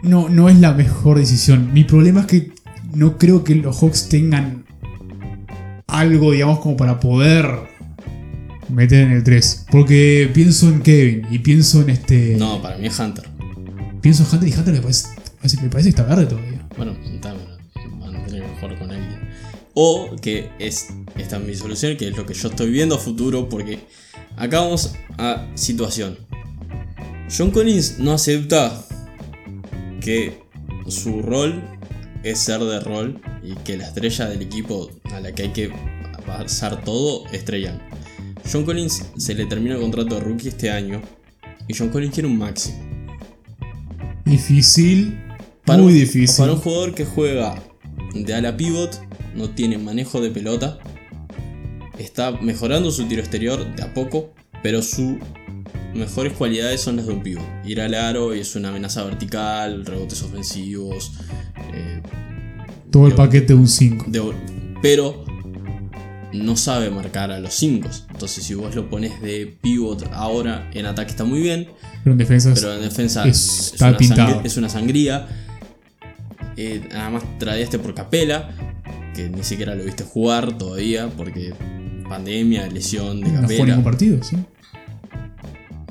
No, 0.03 0.29
no 0.29 0.49
es 0.49 0.59
la 0.59 0.73
mejor 0.73 1.19
decisión. 1.19 1.73
Mi 1.73 1.85
problema 1.85 2.21
es 2.23 2.27
que 2.27 2.53
no 2.95 3.19
creo 3.19 3.45
que 3.45 3.55
los 3.55 3.77
Hawks 3.81 4.09
tengan 4.09 4.65
algo, 5.89 6.33
digamos, 6.33 6.61
como 6.61 6.77
para 6.77 7.01
poder 7.01 7.47
meter 8.69 9.01
en 9.01 9.13
el 9.13 9.25
3. 9.25 9.67
Porque 9.71 10.31
pienso 10.33 10.69
en 10.69 10.83
Kevin 10.83 11.27
y 11.31 11.41
pienso 11.41 11.83
en 11.83 11.91
este. 11.91 12.37
No, 12.37 12.63
para 12.63 12.79
mí 12.79 12.87
es 12.87 12.99
Hunter. 12.99 13.29
Pienso 14.01 14.23
en 14.23 14.29
Hunter 14.33 14.49
y 14.49 14.53
Hunter 14.53 14.75
me 14.75 14.81
parece, 14.81 15.09
me 15.63 15.69
parece 15.69 15.89
que 15.89 16.01
está 16.01 16.05
verde 16.05 16.27
todavía. 16.27 16.69
Bueno, 16.77 16.97
también 17.21 17.49
van 17.99 18.17
a 18.17 18.25
tener 18.25 18.43
que 18.43 18.61
jugar 18.61 18.79
con 18.79 18.91
alguien. 18.91 19.19
O 19.75 20.15
que 20.21 20.51
es 20.59 20.89
esta 21.17 21.37
es 21.37 21.43
mi 21.45 21.55
solución, 21.55 21.97
que 21.97 22.09
es 22.09 22.17
lo 22.17 22.27
que 22.27 22.35
yo 22.35 22.49
estoy 22.49 22.71
viendo 22.71 22.95
a 22.95 22.99
futuro, 22.99 23.49
porque 23.49 23.81
acá 24.37 24.61
vamos 24.61 24.95
a 25.17 25.47
situación. 25.55 26.19
John 27.37 27.51
Collins 27.51 27.99
no 27.99 28.13
acepta 28.13 28.85
que 30.01 30.39
su 30.87 31.23
rol 31.23 31.63
es 32.23 32.39
ser 32.39 32.61
de 32.61 32.81
rol 32.81 33.21
y 33.51 33.55
que 33.65 33.77
la 33.77 33.85
estrella 33.87 34.27
del 34.29 34.43
equipo 34.43 34.91
a 35.13 35.21
la 35.21 35.33
que 35.33 35.43
hay 35.45 35.49
que 35.53 35.71
pasar 36.27 36.85
todo 36.85 37.25
es 37.33 37.45
Young. 37.45 37.79
John 38.51 38.65
Collins 38.65 39.03
se 39.17 39.35
le 39.35 39.47
termina 39.47 39.75
el 39.77 39.81
contrato 39.81 40.17
de 40.17 40.21
rookie 40.21 40.49
este 40.49 40.71
año 40.71 41.01
y 41.67 41.75
John 41.75 41.89
Collins 41.89 42.13
quiere 42.15 42.29
un 42.29 42.39
máximo. 42.39 42.79
Difícil. 44.25 45.19
Para 45.65 45.83
muy 45.83 45.93
un- 45.93 45.99
difícil. 45.99 46.37
Para 46.37 46.53
un 46.53 46.59
jugador 46.61 46.95
que 46.95 47.05
juega 47.05 47.63
de 48.15 48.35
ala 48.35 48.57
pivot, 48.57 49.01
no 49.35 49.51
tiene 49.51 49.79
manejo 49.79 50.21
de 50.21 50.31
pelota, 50.31 50.79
está 51.99 52.33
mejorando 52.33 52.91
su 52.91 53.07
tiro 53.07 53.21
exterior 53.21 53.75
de 53.77 53.83
a 53.83 53.93
poco, 53.95 54.33
pero 54.63 54.83
sus 54.83 55.17
mejores 55.95 56.33
cualidades 56.35 56.81
son 56.81 56.97
las 56.97 57.07
de 57.07 57.13
un 57.13 57.23
pivot. 57.23 57.45
Ir 57.65 57.81
al 57.81 57.95
aro 57.95 58.35
y 58.35 58.41
es 58.41 58.55
una 58.57 58.69
amenaza 58.71 59.03
vertical, 59.05 59.85
rebotes 59.85 60.23
ofensivos, 60.23 61.13
eh, 61.75 62.01
Todo 62.91 63.07
el 63.07 63.15
paquete 63.15 63.49
de 63.49 63.55
un 63.55 63.69
5. 63.69 64.07
de- 64.09 64.33
pero 64.83 65.25
no 66.33 66.57
sabe 66.57 66.91
marcar 66.91 67.31
a 67.31 67.41
los 67.41 67.55
5. 67.55 67.89
Entonces 68.13 68.45
si 68.45 68.55
vos 68.55 68.75
lo 68.75 68.89
pones 68.89 69.21
de 69.23 69.57
pivot 69.61 70.09
ahora 70.13 70.71
en 70.75 70.87
ataque 70.87 71.11
está 71.11 71.25
muy 71.25 71.41
bien, 71.41 71.69
Pero 72.05 72.13
en 72.13 72.19
defensa 72.19 72.53
es- 72.53 72.61
pero 72.61 72.75
en 72.75 72.83
defensa 72.83 73.27
es- 73.27 73.37
es, 73.39 73.73
está 73.75 73.97
una, 74.25 74.41
es 74.45 74.57
una 74.57 74.69
sangría. 74.69 75.27
Eh, 76.57 76.83
nada 76.93 77.11
más 77.11 77.23
traíaste 77.39 77.79
por 77.79 77.95
Capela, 77.95 78.51
que 79.15 79.29
ni 79.29 79.43
siquiera 79.45 79.75
lo 79.75 79.85
viste 79.85 80.05
jugar 80.05 80.59
todavía, 80.59 81.09
porque 81.17 81.53
pandemia, 82.09 82.67
lesión 82.69 83.21
de 83.21 83.31
no 83.31 83.41
Capela. 83.43 83.65
ningún 83.67 83.85
partido, 83.85 84.23
¿sí? 84.23 84.37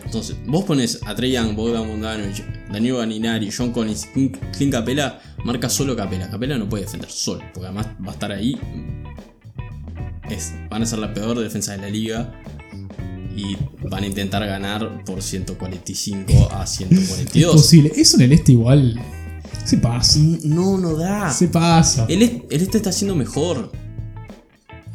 Entonces, 0.06 0.38
vos 0.46 0.64
pones 0.64 1.02
a 1.06 1.14
Trey 1.16 1.34
Young, 1.34 1.56
Bogdan 1.56 1.88
Bogdanovic, 1.88 2.70
Danilo 2.72 2.98
Ganinari, 3.00 3.50
John 3.56 3.72
Collins, 3.72 4.08
Clint 4.14 4.72
Capela, 4.72 5.20
marca 5.44 5.70
solo 5.70 5.96
Capela. 5.96 6.30
Capela 6.30 6.58
no 6.58 6.68
puede 6.70 6.84
defender 6.86 7.10
solo, 7.12 7.42
porque 7.54 7.68
además 7.68 7.88
va 8.06 8.10
a 8.12 8.14
estar 8.14 8.32
ahí. 8.32 8.60
Es, 10.30 10.54
van 10.70 10.84
a 10.84 10.86
ser 10.86 11.00
la 11.00 11.14
peor 11.14 11.40
defensa 11.40 11.72
de 11.74 11.78
la 11.80 11.90
liga. 11.90 12.34
Y 13.36 13.56
van 13.88 14.04
a 14.04 14.08
intentar 14.08 14.44
ganar 14.48 15.04
por 15.06 15.22
145 15.22 16.50
a 16.52 16.64
Es 16.64 16.70
142. 16.72 17.56
posible. 17.56 17.92
Eso 17.96 18.18
en 18.18 18.24
el 18.24 18.32
este 18.34 18.54
igual. 18.54 19.00
Se 19.64 19.78
pasa. 19.78 20.20
No, 20.44 20.78
no 20.78 20.96
da. 20.96 21.32
Se 21.32 21.48
pasa. 21.48 22.06
El, 22.10 22.24
est- 22.24 22.46
el 22.52 22.62
este 22.62 22.78
está 22.78 22.90
haciendo 22.90 23.16
mejor. 23.16 23.72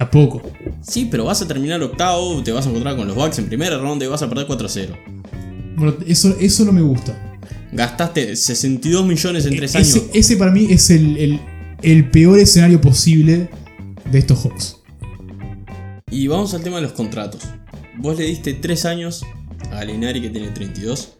A 0.01 0.11
poco. 0.11 0.43
Sí, 0.81 1.07
pero 1.09 1.25
vas 1.27 1.41
a 1.43 1.47
terminar 1.47 1.81
octavo, 1.83 2.43
te 2.43 2.51
vas 2.51 2.67
a 2.67 2.71
encontrar 2.71 2.97
con 2.97 3.07
los 3.07 3.15
Bucks 3.15 3.39
en 3.39 3.47
primera 3.47 3.79
ronda 3.79 4.05
y 4.05 4.09
vas 4.09 4.23
a 4.23 4.29
perder 4.29 4.49
4-0. 4.49 4.97
Bueno, 5.77 5.95
eso, 6.07 6.35
eso 6.41 6.65
no 6.65 6.73
me 6.73 6.81
gusta. 6.83 7.32
Gastaste 7.73 8.37
62 8.37 9.07
millones 9.07 9.47
en 9.47 9.57
3 9.57 9.75
ese, 9.75 9.79
años. 9.99 10.11
ese 10.15 10.37
para 10.37 10.51
mí 10.53 10.67
es 10.71 10.91
el, 10.91 11.17
el- 11.17 11.41
el 11.83 12.11
peor 12.11 12.39
escenario 12.39 12.81
posible 12.81 13.49
de 14.11 14.19
estos 14.19 14.41
Hawks. 14.45 14.77
Y 16.11 16.27
vamos 16.29 16.55
al 16.55 16.63
tema 16.63 16.77
de 16.77 16.83
los 16.83 16.93
contratos. 16.93 17.43
Vos 17.99 18.17
le 18.19 18.25
diste 18.27 18.53
3 18.55 18.85
años 18.85 19.25
a 19.71 19.77
Galinari 19.77 20.21
que 20.21 20.31
tiene 20.31 20.49
32, 20.51 21.15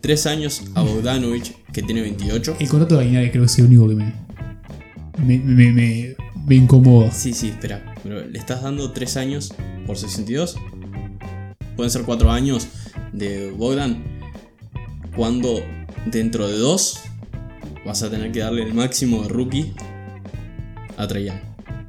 3 0.00 0.26
años 0.26 0.62
a 0.74 0.82
Bogdanovich 0.82 1.54
que 1.72 1.82
tiene 1.82 2.02
28. 2.02 2.56
El 2.60 2.68
contrato 2.68 2.96
de 2.96 3.02
Aguinaga 3.04 3.30
creo 3.30 3.42
que 3.42 3.46
es 3.46 3.58
el 3.58 3.64
único 3.66 3.88
que 3.88 3.94
me, 3.96 4.12
me, 5.24 5.38
me, 5.38 5.72
me- 5.72 6.16
me 6.46 6.54
incomoda. 6.54 7.10
Sí, 7.10 7.32
sí, 7.32 7.48
espera. 7.48 7.94
Pero 8.04 8.24
le 8.24 8.38
estás 8.38 8.62
dando 8.62 8.92
3 8.92 9.16
años 9.16 9.52
por 9.86 9.96
62. 9.98 10.56
Pueden 11.74 11.90
ser 11.90 12.02
4 12.02 12.30
años 12.30 12.68
de 13.12 13.50
Bogdan. 13.50 14.04
Cuando 15.16 15.60
dentro 16.06 16.48
de 16.48 16.56
2 16.58 16.98
vas 17.84 18.02
a 18.02 18.10
tener 18.10 18.32
que 18.32 18.40
darle 18.40 18.62
el 18.62 18.74
máximo 18.74 19.22
de 19.22 19.28
rookie 19.28 19.72
a 20.96 21.06
Trae 21.06 21.24
Young. 21.26 21.38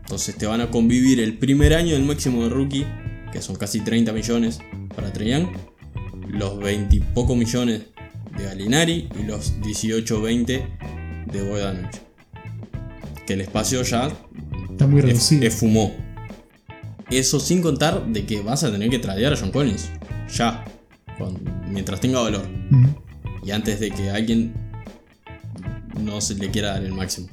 Entonces 0.02 0.36
te 0.38 0.46
van 0.46 0.62
a 0.62 0.70
convivir 0.72 1.20
el 1.20 1.38
primer 1.38 1.74
año 1.74 1.94
del 1.94 2.04
máximo 2.04 2.44
de 2.44 2.50
rookie 2.50 2.86
que 3.32 3.42
son 3.42 3.56
casi 3.56 3.82
30 3.82 4.14
millones 4.14 4.60
para 4.96 5.12
Trae 5.12 5.30
Young, 5.32 5.48
los 6.30 6.58
20 6.60 6.96
y 6.96 7.00
pocos 7.00 7.36
millones 7.38 7.84
de 8.38 8.44
Galinari 8.44 9.10
y 9.20 9.24
los 9.24 9.60
18-20 9.62 10.64
de 11.32 11.42
Bogdanovich. 11.50 12.02
Que 13.26 13.34
el 13.34 13.42
espacio 13.42 13.82
ya 13.84 14.10
Está 14.70 14.88
muy 14.88 15.00
es- 15.00 15.06
reducido. 15.06 15.46
esfumó. 15.48 15.94
Eso 17.10 17.40
sin 17.40 17.62
contar 17.62 18.06
de 18.08 18.26
que 18.26 18.42
vas 18.42 18.64
a 18.64 18.72
tener 18.72 18.90
que 18.90 19.00
tradear 19.00 19.34
a 19.34 19.38
John 19.38 19.52
Collins. 19.52 19.90
Ya. 20.36 20.64
cuando- 21.18 21.40
mientras 21.68 22.00
tenga 22.00 22.20
valor. 22.22 22.46
Y 23.48 23.52
antes 23.52 23.80
de 23.80 23.92
que 23.92 24.10
alguien 24.10 24.52
no 25.98 26.20
se 26.20 26.36
le 26.36 26.52
quiera 26.52 26.74
dar 26.74 26.84
el 26.84 26.92
máximo. 26.92 27.30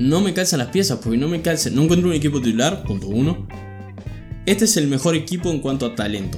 No 0.00 0.20
me 0.20 0.34
calzan 0.34 0.58
las 0.58 0.68
piezas, 0.68 0.98
porque 1.00 1.16
no 1.16 1.28
me 1.28 1.40
calzan. 1.40 1.76
No 1.76 1.82
encuentro 1.82 2.08
un 2.08 2.16
equipo 2.16 2.40
titular, 2.40 2.82
punto 2.82 3.06
uno. 3.06 3.46
Este 4.46 4.64
es 4.64 4.76
el 4.76 4.88
mejor 4.88 5.14
equipo 5.14 5.52
en 5.52 5.60
cuanto 5.60 5.86
a 5.86 5.94
talento. 5.94 6.36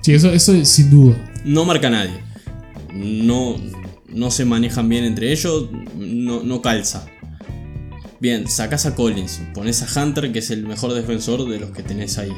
Sí, 0.00 0.14
eso, 0.14 0.30
eso 0.30 0.54
es 0.54 0.68
sin 0.68 0.90
duda. 0.90 1.16
No 1.44 1.64
marca 1.64 1.88
a 1.88 1.90
nadie. 1.90 2.20
No, 2.94 3.56
no 4.06 4.30
se 4.30 4.44
manejan 4.44 4.88
bien 4.88 5.02
entre 5.02 5.32
ellos. 5.32 5.70
No, 5.96 6.44
no 6.44 6.62
calza. 6.62 7.04
Bien, 8.20 8.46
sacas 8.46 8.86
a 8.86 8.94
Collins. 8.94 9.40
Pones 9.54 9.82
a 9.82 10.04
Hunter, 10.04 10.30
que 10.30 10.38
es 10.38 10.52
el 10.52 10.64
mejor 10.64 10.94
defensor 10.94 11.48
de 11.48 11.58
los 11.58 11.72
que 11.72 11.82
tenés 11.82 12.16
ahí. 12.16 12.30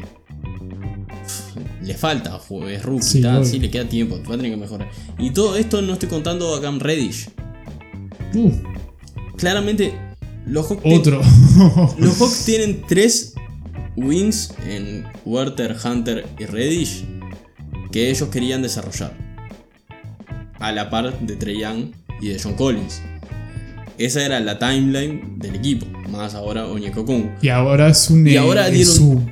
Le 1.82 1.94
falta, 1.94 2.38
es 2.68 2.82
rookie, 2.82 3.22
Sí, 3.44 3.58
le 3.58 3.70
queda 3.70 3.88
tiempo, 3.88 4.16
va 4.28 4.34
a 4.34 4.36
tener 4.36 4.50
que 4.52 4.56
mejorar. 4.56 4.88
Y 5.18 5.30
todo 5.30 5.56
esto 5.56 5.80
no 5.82 5.94
estoy 5.94 6.08
contando 6.08 6.54
a 6.54 6.60
Cam 6.60 6.78
Reddish. 6.78 7.28
Uh, 8.34 8.50
Claramente, 9.36 9.94
los 10.46 10.66
Hawks, 10.68 10.82
otro. 10.84 11.20
los 11.98 12.18
Hawks 12.20 12.44
tienen 12.44 12.82
tres 12.86 13.34
wings 13.96 14.52
en 14.68 15.04
Werther, 15.24 15.76
Hunter 15.82 16.26
y 16.38 16.44
Reddish 16.44 17.04
que 17.90 18.10
ellos 18.10 18.28
querían 18.28 18.62
desarrollar. 18.62 19.16
A 20.58 20.72
la 20.72 20.90
par 20.90 21.18
de 21.20 21.36
Trey 21.36 21.58
Young 21.60 21.92
y 22.20 22.28
de 22.28 22.38
John 22.42 22.54
Collins. 22.54 23.00
Esa 23.96 24.24
era 24.24 24.38
la 24.40 24.58
timeline 24.58 25.38
del 25.38 25.54
equipo. 25.56 25.86
Más 26.10 26.34
ahora 26.34 26.66
Onyeko 26.66 27.00
Okongwu. 27.02 27.30
y 27.40 27.48
ahora 27.48 27.88
es 27.88 28.10
un. 28.10 28.26
Y 28.26 28.34
eh, 28.34 28.38
ahora 28.38 28.68
es 28.68 28.74
dieron- 28.74 28.96
su- 28.96 29.22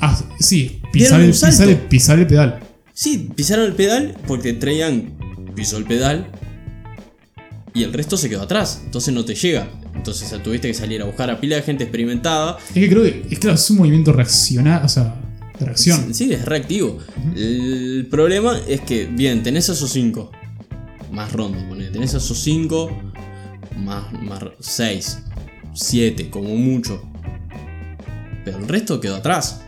Ah, 0.00 0.16
sí, 0.38 0.77
pisar 0.92 1.20
el, 1.20 1.30
pisar, 1.30 1.68
el, 1.68 1.76
pisar 1.76 2.18
el 2.18 2.26
pedal. 2.26 2.60
Sí, 2.92 3.30
pisaron 3.34 3.66
el 3.66 3.74
pedal 3.74 4.16
porque 4.26 4.58
Young 4.58 5.54
pisó 5.54 5.76
el 5.76 5.84
pedal 5.84 6.26
y 7.72 7.84
el 7.84 7.92
resto 7.92 8.16
se 8.16 8.28
quedó 8.28 8.42
atrás. 8.42 8.82
Entonces 8.84 9.14
no 9.14 9.24
te 9.24 9.34
llega. 9.34 9.68
Entonces 9.94 10.30
tuviste 10.42 10.68
que 10.68 10.74
salir 10.74 11.00
a 11.02 11.04
buscar 11.04 11.30
a 11.30 11.40
pila 11.40 11.56
de 11.56 11.62
gente 11.62 11.84
experimentada 11.84 12.58
Es 12.68 12.74
que 12.74 12.88
creo 12.88 13.02
que 13.02 13.24
es, 13.30 13.38
claro, 13.38 13.56
es 13.56 13.70
un 13.70 13.78
movimiento 13.78 14.12
reaccionar, 14.12 14.84
o 14.84 14.88
sea, 14.88 15.14
de 15.58 15.66
reacción. 15.66 16.12
Sí, 16.12 16.32
es 16.32 16.44
reactivo. 16.44 16.98
El 17.36 18.06
problema 18.10 18.60
es 18.66 18.80
que, 18.80 19.06
bien, 19.06 19.42
tenés 19.42 19.68
esos 19.68 19.90
5. 19.90 20.32
Más 21.12 21.32
rondos, 21.32 21.62
ponele. 21.64 21.90
Tenés 21.90 22.14
esos 22.14 22.38
5. 22.38 22.90
Más 23.76 24.04
6. 24.58 25.18
7, 25.74 26.30
como 26.30 26.54
mucho. 26.56 27.07
Pero 28.50 28.58
el 28.62 28.68
resto 28.68 28.98
quedó 29.00 29.16
atrás. 29.16 29.60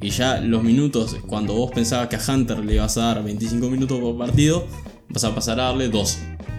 Y 0.00 0.08
ya 0.10 0.40
los 0.40 0.62
minutos, 0.62 1.16
cuando 1.26 1.54
vos 1.54 1.70
pensabas 1.70 2.08
que 2.08 2.16
a 2.16 2.20
Hunter 2.34 2.58
le 2.64 2.74
ibas 2.74 2.96
a 2.96 3.02
dar 3.06 3.22
25 3.24 3.68
minutos 3.68 4.00
por 4.00 4.16
partido, 4.16 4.66
vas 5.10 5.24
a 5.24 5.34
pasar 5.34 5.60
a 5.60 5.64
darle 5.64 5.88
12. 5.88 6.18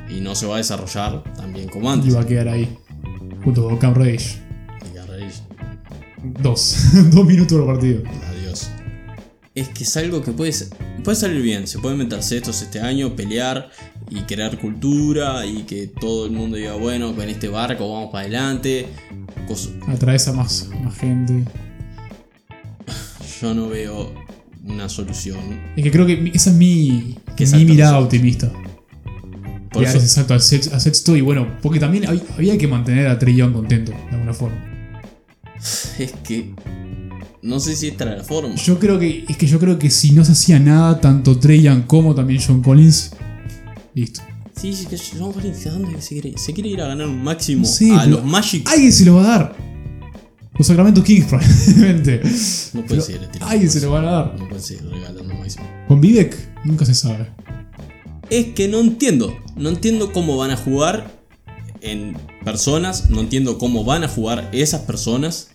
Y 0.09 0.21
no 0.21 0.35
se 0.35 0.45
va 0.45 0.55
a 0.55 0.57
desarrollar 0.59 1.23
tan 1.35 1.51
bien 1.53 1.69
como 1.69 1.89
Y 1.89 1.93
antes. 1.93 2.15
va 2.15 2.21
a 2.21 2.25
quedar 2.27 2.47
ahí. 2.49 2.77
Junto 3.43 3.63
con 3.63 3.77
Cam 3.77 3.95
Reddish. 3.95 4.37
Y 4.93 4.97
a 4.97 5.05
raíz- 5.05 5.41
Dos. 6.41 6.77
Dos 7.11 7.25
minutos 7.25 7.57
por 7.57 7.65
partido. 7.73 8.03
Adiós. 8.29 8.69
Es 9.55 9.69
que 9.69 9.83
es 9.83 9.97
algo 9.97 10.21
que 10.21 10.31
puede, 10.31 10.53
puede 11.03 11.15
salir 11.17 11.41
bien. 11.41 11.65
Se 11.67 11.79
pueden 11.79 11.97
meter 11.97 12.19
estos 12.19 12.61
este 12.61 12.79
año, 12.81 13.15
pelear 13.15 13.69
y 14.15 14.21
crear 14.23 14.57
cultura 14.59 15.45
y 15.45 15.63
que 15.63 15.87
todo 15.87 16.25
el 16.25 16.31
mundo 16.31 16.57
diga, 16.57 16.73
bueno, 16.75 17.15
con 17.15 17.27
este 17.29 17.47
barco 17.47 17.91
vamos 17.91 18.11
para 18.11 18.21
adelante. 18.25 18.87
Atraes 19.87 20.27
a 20.27 20.33
más, 20.33 20.69
más 20.83 20.95
gente. 20.97 21.43
Yo 23.41 23.53
no 23.53 23.67
veo 23.69 24.13
una 24.65 24.87
solución. 24.87 25.39
Es 25.75 25.83
que 25.83 25.91
creo 25.91 26.05
que 26.05 26.31
esa 26.33 26.51
es 26.51 26.55
mi, 26.55 27.17
Que 27.35 27.45
mi 27.47 27.65
mirada 27.65 27.99
optimista. 27.99 28.51
Por 29.71 29.83
eso, 29.83 29.99
sex- 29.99 30.71
a 30.71 30.79
sexto 30.79 31.17
y 31.17 31.21
bueno, 31.21 31.47
porque 31.63 31.79
también 31.79 32.03
hab- 32.03 32.21
había 32.37 32.57
que 32.59 32.67
mantener 32.67 33.07
a 33.07 33.17
Trey 33.17 33.35
Young 33.35 33.53
contento, 33.53 33.91
de 33.91 34.15
alguna 34.15 34.33
forma. 34.33 34.55
es 35.97 36.11
que 36.23 36.53
no 37.41 37.59
sé 37.59 37.75
si 37.75 37.87
esta 37.87 38.03
era 38.03 38.17
la 38.17 38.23
forma. 38.23 38.53
Yo 38.55 38.77
creo 38.79 38.99
que, 38.99 39.25
es 39.27 39.35
que 39.35 39.47
yo 39.47 39.59
creo 39.59 39.79
que 39.79 39.89
si 39.89 40.11
no 40.11 40.23
se 40.23 40.33
hacía 40.33 40.59
nada, 40.59 41.01
tanto 41.01 41.39
Trey 41.39 41.63
Young 41.63 41.85
como 41.87 42.13
también 42.13 42.39
John 42.45 42.61
Collins, 42.61 43.13
listo. 43.95 44.21
Sí, 44.55 44.71
sí, 44.73 44.85
que 44.85 44.97
John 44.97 45.33
Collins, 45.33 45.65
¿a 45.65 45.71
dónde 45.71 45.99
se 46.01 46.19
quiere? 46.19 46.37
Se 46.37 46.53
quiere 46.53 46.69
ir 46.69 46.81
a 46.81 46.87
ganar 46.87 47.07
un 47.07 47.23
máximo 47.23 47.65
Sí, 47.65 47.89
a 47.91 48.03
pero 48.03 48.17
los 48.17 48.25
Magic. 48.25 48.67
Alguien 48.69 48.93
se 48.93 49.05
lo 49.05 49.15
va 49.15 49.23
a 49.23 49.27
dar. 49.39 49.55
Los 50.57 50.67
Sacramento 50.67 51.03
Kings 51.03 51.25
probablemente. 51.29 52.21
no 52.73 52.81
puede 52.81 52.87
pero 52.87 53.01
ser. 53.01 53.17
tirando 53.31 53.45
alguien 53.47 53.67
un 53.67 53.73
se 53.73 53.81
lo 53.81 53.91
van 53.91 54.05
a 54.05 54.11
dar. 54.11 54.25
máximo. 54.25 54.43
No 54.43 54.49
puede 54.49 54.61
ser 54.61 54.85
regalando 54.85 55.21
un 55.23 55.39
máximo. 55.39 55.65
Con 55.87 56.01
Vivek 56.01 56.37
nunca 56.65 56.85
se 56.85 56.93
sabe. 56.93 57.27
Es 58.29 58.47
que 58.53 58.67
no 58.67 58.79
entiendo. 58.79 59.35
No 59.55 59.69
entiendo 59.69 60.11
cómo 60.13 60.37
van 60.37 60.51
a 60.51 60.57
jugar 60.57 61.11
en 61.81 62.15
personas. 62.45 63.09
No 63.09 63.21
entiendo 63.21 63.57
cómo 63.57 63.83
van 63.83 64.03
a 64.03 64.07
jugar 64.07 64.49
esas 64.53 64.81
personas. 64.81 65.49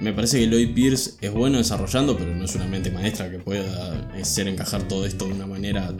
Me 0.00 0.12
parece 0.12 0.38
que 0.40 0.46
Lloyd 0.46 0.74
Pierce 0.74 1.12
es 1.20 1.32
bueno 1.32 1.58
desarrollando, 1.58 2.16
pero 2.16 2.34
no 2.34 2.44
es 2.44 2.54
una 2.54 2.66
mente 2.66 2.90
maestra 2.90 3.30
que 3.30 3.38
pueda 3.38 4.08
hacer 4.20 4.48
encajar 4.48 4.82
todo 4.88 5.06
esto 5.06 5.26
de 5.26 5.32
una 5.34 5.46
manera 5.46 5.92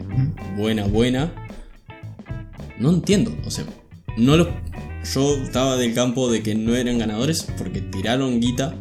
buena, 0.56 0.84
buena. 0.86 1.32
No 2.78 2.90
entiendo. 2.90 3.34
O 3.46 3.50
sea, 3.50 3.64
no 4.16 4.36
lo. 4.36 4.48
Yo 5.14 5.36
estaba 5.36 5.76
del 5.76 5.94
campo 5.94 6.30
de 6.30 6.42
que 6.42 6.54
no 6.54 6.74
eran 6.74 6.98
ganadores 6.98 7.46
porque 7.58 7.80
tiraron 7.82 8.40
guita. 8.40 8.74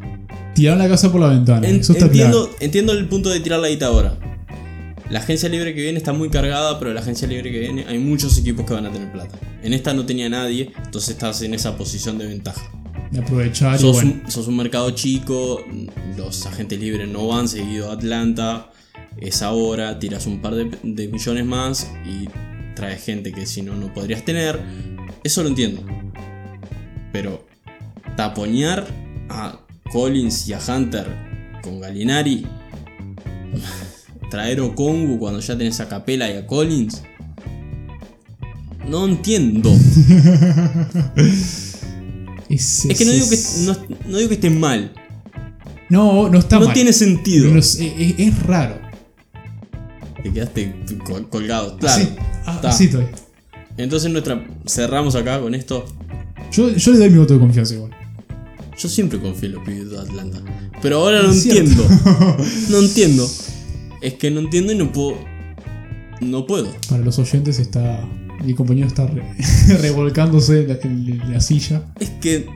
Tiraron 0.55 0.79
la 0.79 0.87
casa 0.89 1.11
por 1.11 1.21
la 1.21 1.27
ventana. 1.27 1.67
En- 1.67 1.81
eso 1.81 1.93
está 1.93 2.05
entiendo, 2.05 2.45
claro. 2.47 2.57
entiendo 2.59 2.93
el 2.93 3.07
punto 3.07 3.29
de 3.29 3.39
tirar 3.39 3.59
la 3.59 3.69
guita 3.69 3.87
ahora. 3.87 4.17
La 5.09 5.19
agencia 5.19 5.47
libre 5.49 5.75
que 5.75 5.81
viene 5.81 5.97
está 5.97 6.11
muy 6.13 6.29
cargada, 6.29 6.79
pero 6.79 6.93
la 6.93 7.01
agencia 7.01 7.27
libre 7.27 7.51
que 7.51 7.59
viene 7.59 7.85
hay 7.87 7.99
muchos 7.99 8.37
equipos 8.37 8.65
que 8.65 8.73
van 8.73 8.85
a 8.87 8.91
tener 8.91 9.11
plata. 9.11 9.37
En 9.61 9.73
esta 9.73 9.93
no 9.93 10.05
tenía 10.05 10.27
nadie, 10.29 10.71
entonces 10.85 11.09
estás 11.11 11.41
en 11.43 11.53
esa 11.53 11.77
posición 11.77 12.17
de 12.17 12.25
ventaja. 12.25 12.61
De 13.13 13.19
aprovechar 13.19 13.75
y 13.75 13.79
Sos, 13.79 13.93
bueno. 13.93 14.21
un, 14.25 14.31
sos 14.31 14.47
un 14.47 14.57
mercado 14.57 14.89
chico, 14.89 15.63
los 16.17 16.47
agentes 16.47 16.79
libres 16.79 17.07
no 17.07 17.27
van 17.27 17.47
seguido 17.47 17.91
a 17.91 17.93
Atlanta, 17.93 18.71
es 19.17 19.43
ahora, 19.43 19.99
tiras 19.99 20.25
un 20.25 20.41
par 20.41 20.55
de, 20.55 20.71
de 20.81 21.07
millones 21.07 21.45
más 21.45 21.91
y 22.05 22.27
traes 22.73 23.03
gente 23.03 23.31
que 23.31 23.45
si 23.45 23.61
no, 23.61 23.75
no 23.75 23.93
podrías 23.93 24.25
tener. 24.25 24.59
Eso 25.23 25.43
lo 25.43 25.49
entiendo. 25.49 25.83
Pero 27.11 27.45
taponear 28.17 28.87
a 29.29 29.59
Collins 29.91 30.47
y 30.47 30.53
a 30.53 30.59
Hunter 30.67 31.05
con 31.61 31.79
Galinari, 31.79 32.47
traer 34.31 34.59
Okongu 34.59 35.19
cuando 35.19 35.39
ya 35.39 35.55
tenés 35.55 35.79
a 35.79 35.87
Capela 35.87 36.31
y 36.31 36.37
a 36.37 36.47
Collins, 36.47 37.03
no 38.89 39.05
entiendo. 39.05 39.71
Es, 42.55 42.85
Es 42.85 42.97
que 42.97 43.05
no 43.05 43.11
digo 43.11 43.29
que, 43.29 43.37
no, 43.65 43.77
no 44.09 44.17
digo 44.17 44.29
que 44.29 44.35
esté 44.35 44.49
mal. 44.49 44.93
No, 45.89 46.29
no 46.29 46.39
está 46.39 46.59
no 46.59 46.65
mal. 46.65 46.73
tiene 46.73 46.93
sentido. 46.93 47.47
Pero 47.47 47.59
es, 47.59 47.79
es- 47.79 48.15
es 48.19 48.43
raro. 48.43 48.79
Te 50.21 50.31
quedaste 50.31 50.73
col- 51.05 51.29
colgado. 51.29 51.77
Claro. 51.77 52.01
Así, 52.03 52.15
ah, 52.45 52.53
está. 52.55 52.69
así 52.69 52.85
estoy. 52.85 53.05
Entonces 53.77 54.11
nuestra. 54.11 54.45
Cerramos 54.67 55.15
acá 55.15 55.39
con 55.39 55.53
esto. 55.55 55.85
Yo, 56.51 56.69
yo 56.75 56.91
le 56.91 56.97
doy 56.99 57.09
mi 57.09 57.17
voto 57.17 57.33
de 57.33 57.39
confianza 57.39 57.73
igual. 57.73 57.91
Yo 58.77 58.89
siempre 58.89 59.19
confío 59.19 59.49
en 59.49 59.55
los 59.55 59.63
pibes 59.65 59.89
de 59.89 59.99
Atlanta. 59.99 60.39
Pero 60.81 60.97
ahora 60.99 61.21
no 61.23 61.31
entiendo. 61.31 61.85
No 62.69 62.77
entiendo. 62.79 63.29
Es 64.01 64.15
que 64.15 64.31
no 64.31 64.39
entiendo 64.41 64.73
y 64.73 64.77
no 64.77 64.91
puedo. 64.91 65.17
No 66.21 66.45
puedo. 66.47 66.69
Para 66.89 67.03
los 67.03 67.19
oyentes 67.19 67.59
está. 67.59 68.07
Mi 68.43 68.53
compañero 68.53 68.87
está 68.87 69.05
re- 69.07 69.23
revolcándose 69.81 70.61
en 70.61 70.67
la, 70.67 70.73
en 70.83 71.33
la 71.33 71.39
silla. 71.41 71.83
Es 71.99 72.09
que. 72.09 72.47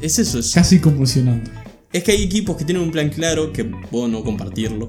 Es 0.00 0.18
eso. 0.18 0.38
Es, 0.38 0.52
Casi 0.52 0.78
convulsionando. 0.80 1.50
es 1.92 2.02
que 2.02 2.12
hay 2.12 2.22
equipos 2.22 2.56
que 2.56 2.64
tienen 2.64 2.82
un 2.82 2.90
plan 2.90 3.10
claro 3.10 3.52
que 3.52 3.64
puedo 3.64 4.08
no 4.08 4.22
compartirlo. 4.24 4.88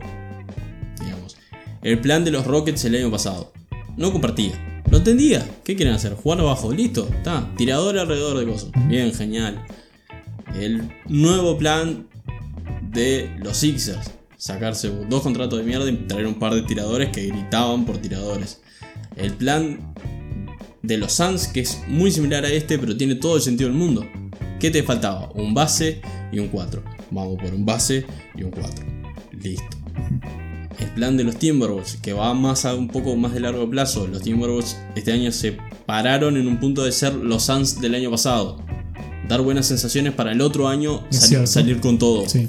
Digamos. 1.00 1.36
El 1.82 2.00
plan 2.00 2.24
de 2.24 2.32
los 2.32 2.46
Rockets 2.46 2.86
el 2.86 2.96
año 2.96 3.12
pasado. 3.12 3.52
No 3.98 4.12
compartía. 4.12 4.54
Lo 4.90 4.98
entendía. 4.98 5.46
¿Qué 5.64 5.76
quieren 5.76 5.94
hacer? 5.94 6.14
Jugar 6.16 6.40
abajo. 6.40 6.72
Listo. 6.72 7.08
Está. 7.08 7.50
Tirador 7.58 7.98
alrededor 7.98 8.38
de 8.40 8.46
cosas. 8.52 8.72
Bien, 8.88 9.14
genial. 9.14 9.64
El 10.60 10.90
nuevo 11.08 11.58
plan 11.58 12.08
de 12.92 13.30
los 13.44 13.58
Sixers. 13.58 14.12
Sacarse 14.38 14.90
dos 15.10 15.22
contratos 15.22 15.60
de 15.60 15.66
mierda 15.66 15.90
y 15.90 15.96
traer 16.08 16.26
un 16.26 16.34
par 16.40 16.54
de 16.56 16.64
tiradores 16.64 17.10
que 17.10 17.28
gritaban 17.28 17.86
por 17.86 17.98
tiradores. 18.00 18.60
El 19.16 19.34
plan 19.34 19.94
de 20.84 20.98
los 20.98 21.14
Suns, 21.14 21.48
que 21.48 21.62
es 21.62 21.82
muy 21.88 22.12
similar 22.12 22.46
a 22.46 22.50
este, 22.50 22.80
pero 22.80 22.96
tiene 22.98 23.16
todo 23.16 23.36
el 23.36 23.42
sentido 23.42 23.70
del 23.70 23.78
mundo. 23.78 24.06
¿Qué 24.60 24.72
te 24.72 24.84
faltaba? 24.84 25.32
Un 25.34 25.54
base 25.54 26.02
y 26.32 26.40
un 26.40 26.48
4. 26.48 26.84
Vamos 27.12 27.38
por 27.42 27.54
un 27.54 27.66
base 27.66 28.06
y 28.36 28.44
un 28.44 28.52
4. 28.52 28.86
Listo. 29.42 29.78
El 30.80 30.88
plan 30.92 31.18
de 31.18 31.24
los 31.24 31.38
Timberwolves, 31.38 31.98
que 31.98 32.14
va 32.14 32.34
más 32.34 32.66
a 32.66 32.74
un 32.74 32.88
poco 32.88 33.16
más 33.16 33.34
de 33.34 33.40
largo 33.40 33.70
plazo. 33.70 34.08
Los 34.08 34.22
Timberwolves 34.22 34.78
este 34.96 35.12
año 35.12 35.32
se 35.32 35.58
pararon 35.86 36.38
en 36.38 36.48
un 36.48 36.60
punto 36.60 36.84
de 36.84 36.92
ser 36.92 37.14
los 37.14 37.44
Suns 37.44 37.82
del 37.82 37.96
año 37.96 38.10
pasado. 38.10 38.64
Dar 39.28 39.42
buenas 39.42 39.68
sensaciones 39.68 40.14
para 40.14 40.32
el 40.32 40.42
otro 40.42 40.68
año 40.68 41.06
salir 41.12 41.80
con 41.80 41.98
todo. 41.98 42.28
Sí. 42.28 42.48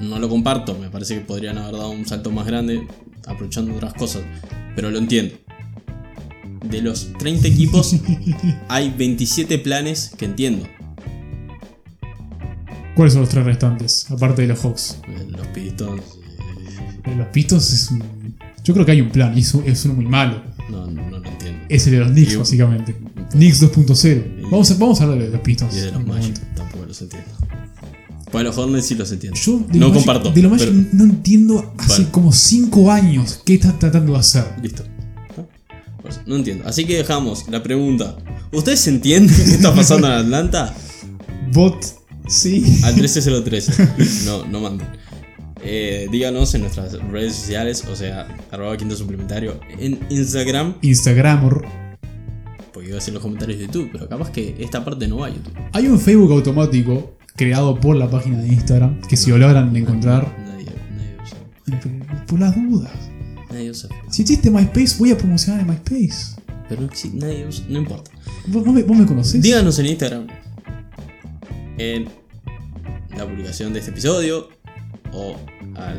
No 0.00 0.18
lo 0.18 0.28
comparto, 0.28 0.76
me 0.78 0.90
parece 0.90 1.14
que 1.14 1.20
podrían 1.22 1.56
haber 1.56 1.76
dado 1.76 1.90
un 1.90 2.06
salto 2.06 2.30
más 2.30 2.46
grande 2.46 2.86
aprovechando 3.26 3.74
otras 3.74 3.94
cosas, 3.94 4.22
pero 4.76 4.90
lo 4.90 4.98
entiendo. 4.98 5.34
De 6.70 6.80
los 6.82 7.12
30 7.18 7.46
equipos 7.48 7.94
hay 8.68 8.90
27 8.96 9.58
planes 9.58 10.10
que 10.16 10.24
entiendo. 10.24 10.66
¿Cuáles 12.96 13.12
son 13.12 13.22
los 13.22 13.30
tres 13.30 13.44
restantes? 13.44 14.06
Aparte 14.10 14.42
de 14.42 14.48
los 14.48 14.60
Hawks. 14.60 14.98
Eh, 15.08 15.26
Los 15.30 15.46
Pistons, 15.48 16.00
eh, 17.04 17.14
Los 17.16 17.26
Pistons 17.28 17.72
es 17.72 17.90
un. 17.90 18.02
Yo 18.62 18.72
creo 18.72 18.86
que 18.86 18.92
hay 18.92 19.00
un 19.00 19.10
plan 19.10 19.36
y 19.36 19.40
es, 19.40 19.52
un- 19.52 19.64
es 19.64 19.84
uno 19.84 19.94
muy 19.94 20.06
malo. 20.06 20.42
no, 20.70 20.86
no, 20.90 21.10
no 21.10 21.18
lo 21.18 21.28
entiendo. 21.28 21.60
Es 21.68 21.86
el 21.86 21.92
de 21.94 21.98
los 22.00 22.12
Knicks, 22.12 22.32
Y- 22.32 22.36
básicamente. 22.36 22.96
Knicks 23.32 23.60
2.0. 23.62 24.42
Vamos 24.50 24.70
a, 24.70 24.74
vamos 24.74 25.00
a 25.00 25.04
hablar 25.04 25.18
de 25.18 25.28
los 25.30 25.40
Pistons. 25.40 25.76
Y 25.76 25.80
de 25.80 25.90
los 25.92 26.06
Magic 26.06 26.38
tampoco 26.54 26.86
los 26.86 27.02
entiendo. 27.02 27.28
Pues 28.30 28.44
los 28.44 28.56
Hornets 28.58 28.86
sí 28.86 28.94
los 28.94 29.10
entiendo. 29.12 29.38
Yo 29.44 29.58
de 29.58 29.78
no 29.78 29.88
Magic- 29.88 29.94
comparto. 29.94 30.30
De 30.30 30.42
los 30.42 30.50
Magic 30.52 30.68
pero- 30.68 30.88
no 30.92 31.04
entiendo 31.04 31.74
hace 31.78 32.08
como 32.10 32.32
5 32.32 32.90
años 32.92 33.40
qué 33.44 33.54
está 33.54 33.76
tratando 33.78 34.12
de 34.12 34.18
hacer. 34.20 34.44
Listo. 34.62 34.84
¿No? 36.04 36.10
Pues, 36.10 36.20
no 36.26 36.36
entiendo. 36.36 36.64
Así 36.66 36.84
que 36.84 36.96
dejamos 36.98 37.48
la 37.48 37.62
pregunta. 37.62 38.16
¿Ustedes 38.52 38.86
entienden 38.86 39.34
qué 39.34 39.42
está 39.52 39.74
pasando 39.74 40.06
en 40.06 40.12
Atlanta? 40.12 40.74
Bot, 41.52 41.84
sí. 42.28 42.80
Al 42.84 42.94
1303. 42.94 44.24
No, 44.26 44.44
no 44.46 44.60
manden. 44.60 44.86
Eh, 45.66 46.08
díganos 46.12 46.54
en 46.54 46.60
nuestras 46.60 46.92
redes 47.10 47.34
sociales, 47.34 47.84
o 47.90 47.96
sea, 47.96 48.28
arroba 48.50 48.76
quinto 48.76 48.94
suplementario 48.96 49.58
en 49.78 49.98
Instagram, 50.10 50.74
Instagram. 50.82 51.44
or- 51.46 51.64
porque 52.72 52.88
iba 52.88 52.96
a 52.96 52.98
decir 52.98 53.10
en 53.10 53.14
los 53.14 53.22
comentarios 53.22 53.58
de 53.60 53.66
YouTube, 53.66 53.88
pero 53.92 54.06
capaz 54.08 54.30
que 54.30 54.56
esta 54.58 54.84
parte 54.84 55.08
no 55.08 55.18
va 55.18 55.28
a 55.28 55.30
YouTube. 55.30 55.54
Hay 55.72 55.86
un 55.86 55.98
Facebook 55.98 56.32
automático 56.32 57.16
creado 57.36 57.80
por 57.80 57.96
la 57.96 58.10
página 58.10 58.38
de 58.42 58.48
Instagram 58.48 59.00
que 59.08 59.16
si 59.16 59.30
lo 59.30 59.38
logran 59.38 59.74
encontrar. 59.74 60.36
Nadie, 60.38 60.66
nadie 60.66 61.16
usa. 61.22 62.26
Por 62.26 62.40
las 62.40 62.54
dudas. 62.56 62.90
Nadie 63.54 63.70
usa. 63.70 63.88
Facebook. 63.88 64.12
Si 64.14 64.22
existe 64.22 64.50
MySpace, 64.50 64.96
voy 64.98 65.10
a 65.12 65.16
promocionar 65.18 65.60
en 65.60 65.68
MySpace. 65.68 66.36
Pero 66.68 66.82
no, 66.82 66.88
exi- 66.88 67.12
nadie 67.12 67.46
usa. 67.46 67.64
No 67.68 67.78
importa. 67.78 68.10
¿Vos, 68.46 68.64
vos 68.64 68.74
me, 68.74 68.82
vos 68.82 68.96
me 68.96 69.06
conocés? 69.06 69.40
Díganos 69.42 69.78
en 69.78 69.86
Instagram. 69.86 70.26
En 71.78 72.08
la 73.16 73.24
publicación 73.26 73.72
de 73.72 73.78
este 73.80 73.90
episodio. 73.92 74.48
O 75.12 75.36
a 75.76 75.94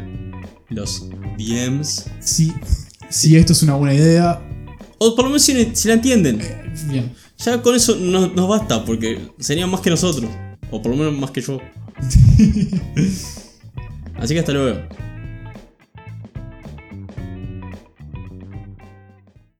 los 0.69 1.07
DMs. 1.37 2.05
Si, 2.19 2.53
si 3.09 3.35
esto 3.37 3.53
es 3.53 3.63
una 3.63 3.75
buena 3.75 3.93
idea. 3.93 4.41
O 4.97 5.15
por 5.15 5.25
lo 5.25 5.29
menos 5.31 5.43
si, 5.43 5.71
si 5.75 5.87
la 5.87 5.93
entienden. 5.95 6.39
Bien. 6.89 7.11
Ya 7.37 7.61
con 7.61 7.75
eso 7.75 7.95
no- 7.97 8.27
nos 8.27 8.47
basta, 8.49 8.83
porque 8.85 9.29
serían 9.39 9.69
más 9.69 9.81
que 9.81 9.89
nosotros. 9.89 10.29
O 10.71 10.81
por 10.81 10.91
lo 10.91 10.97
menos 10.97 11.17
más 11.17 11.31
que 11.31 11.41
yo. 11.41 11.59
Así 14.17 14.33
que 14.33 14.39
hasta 14.39 14.51
luego. 14.53 14.81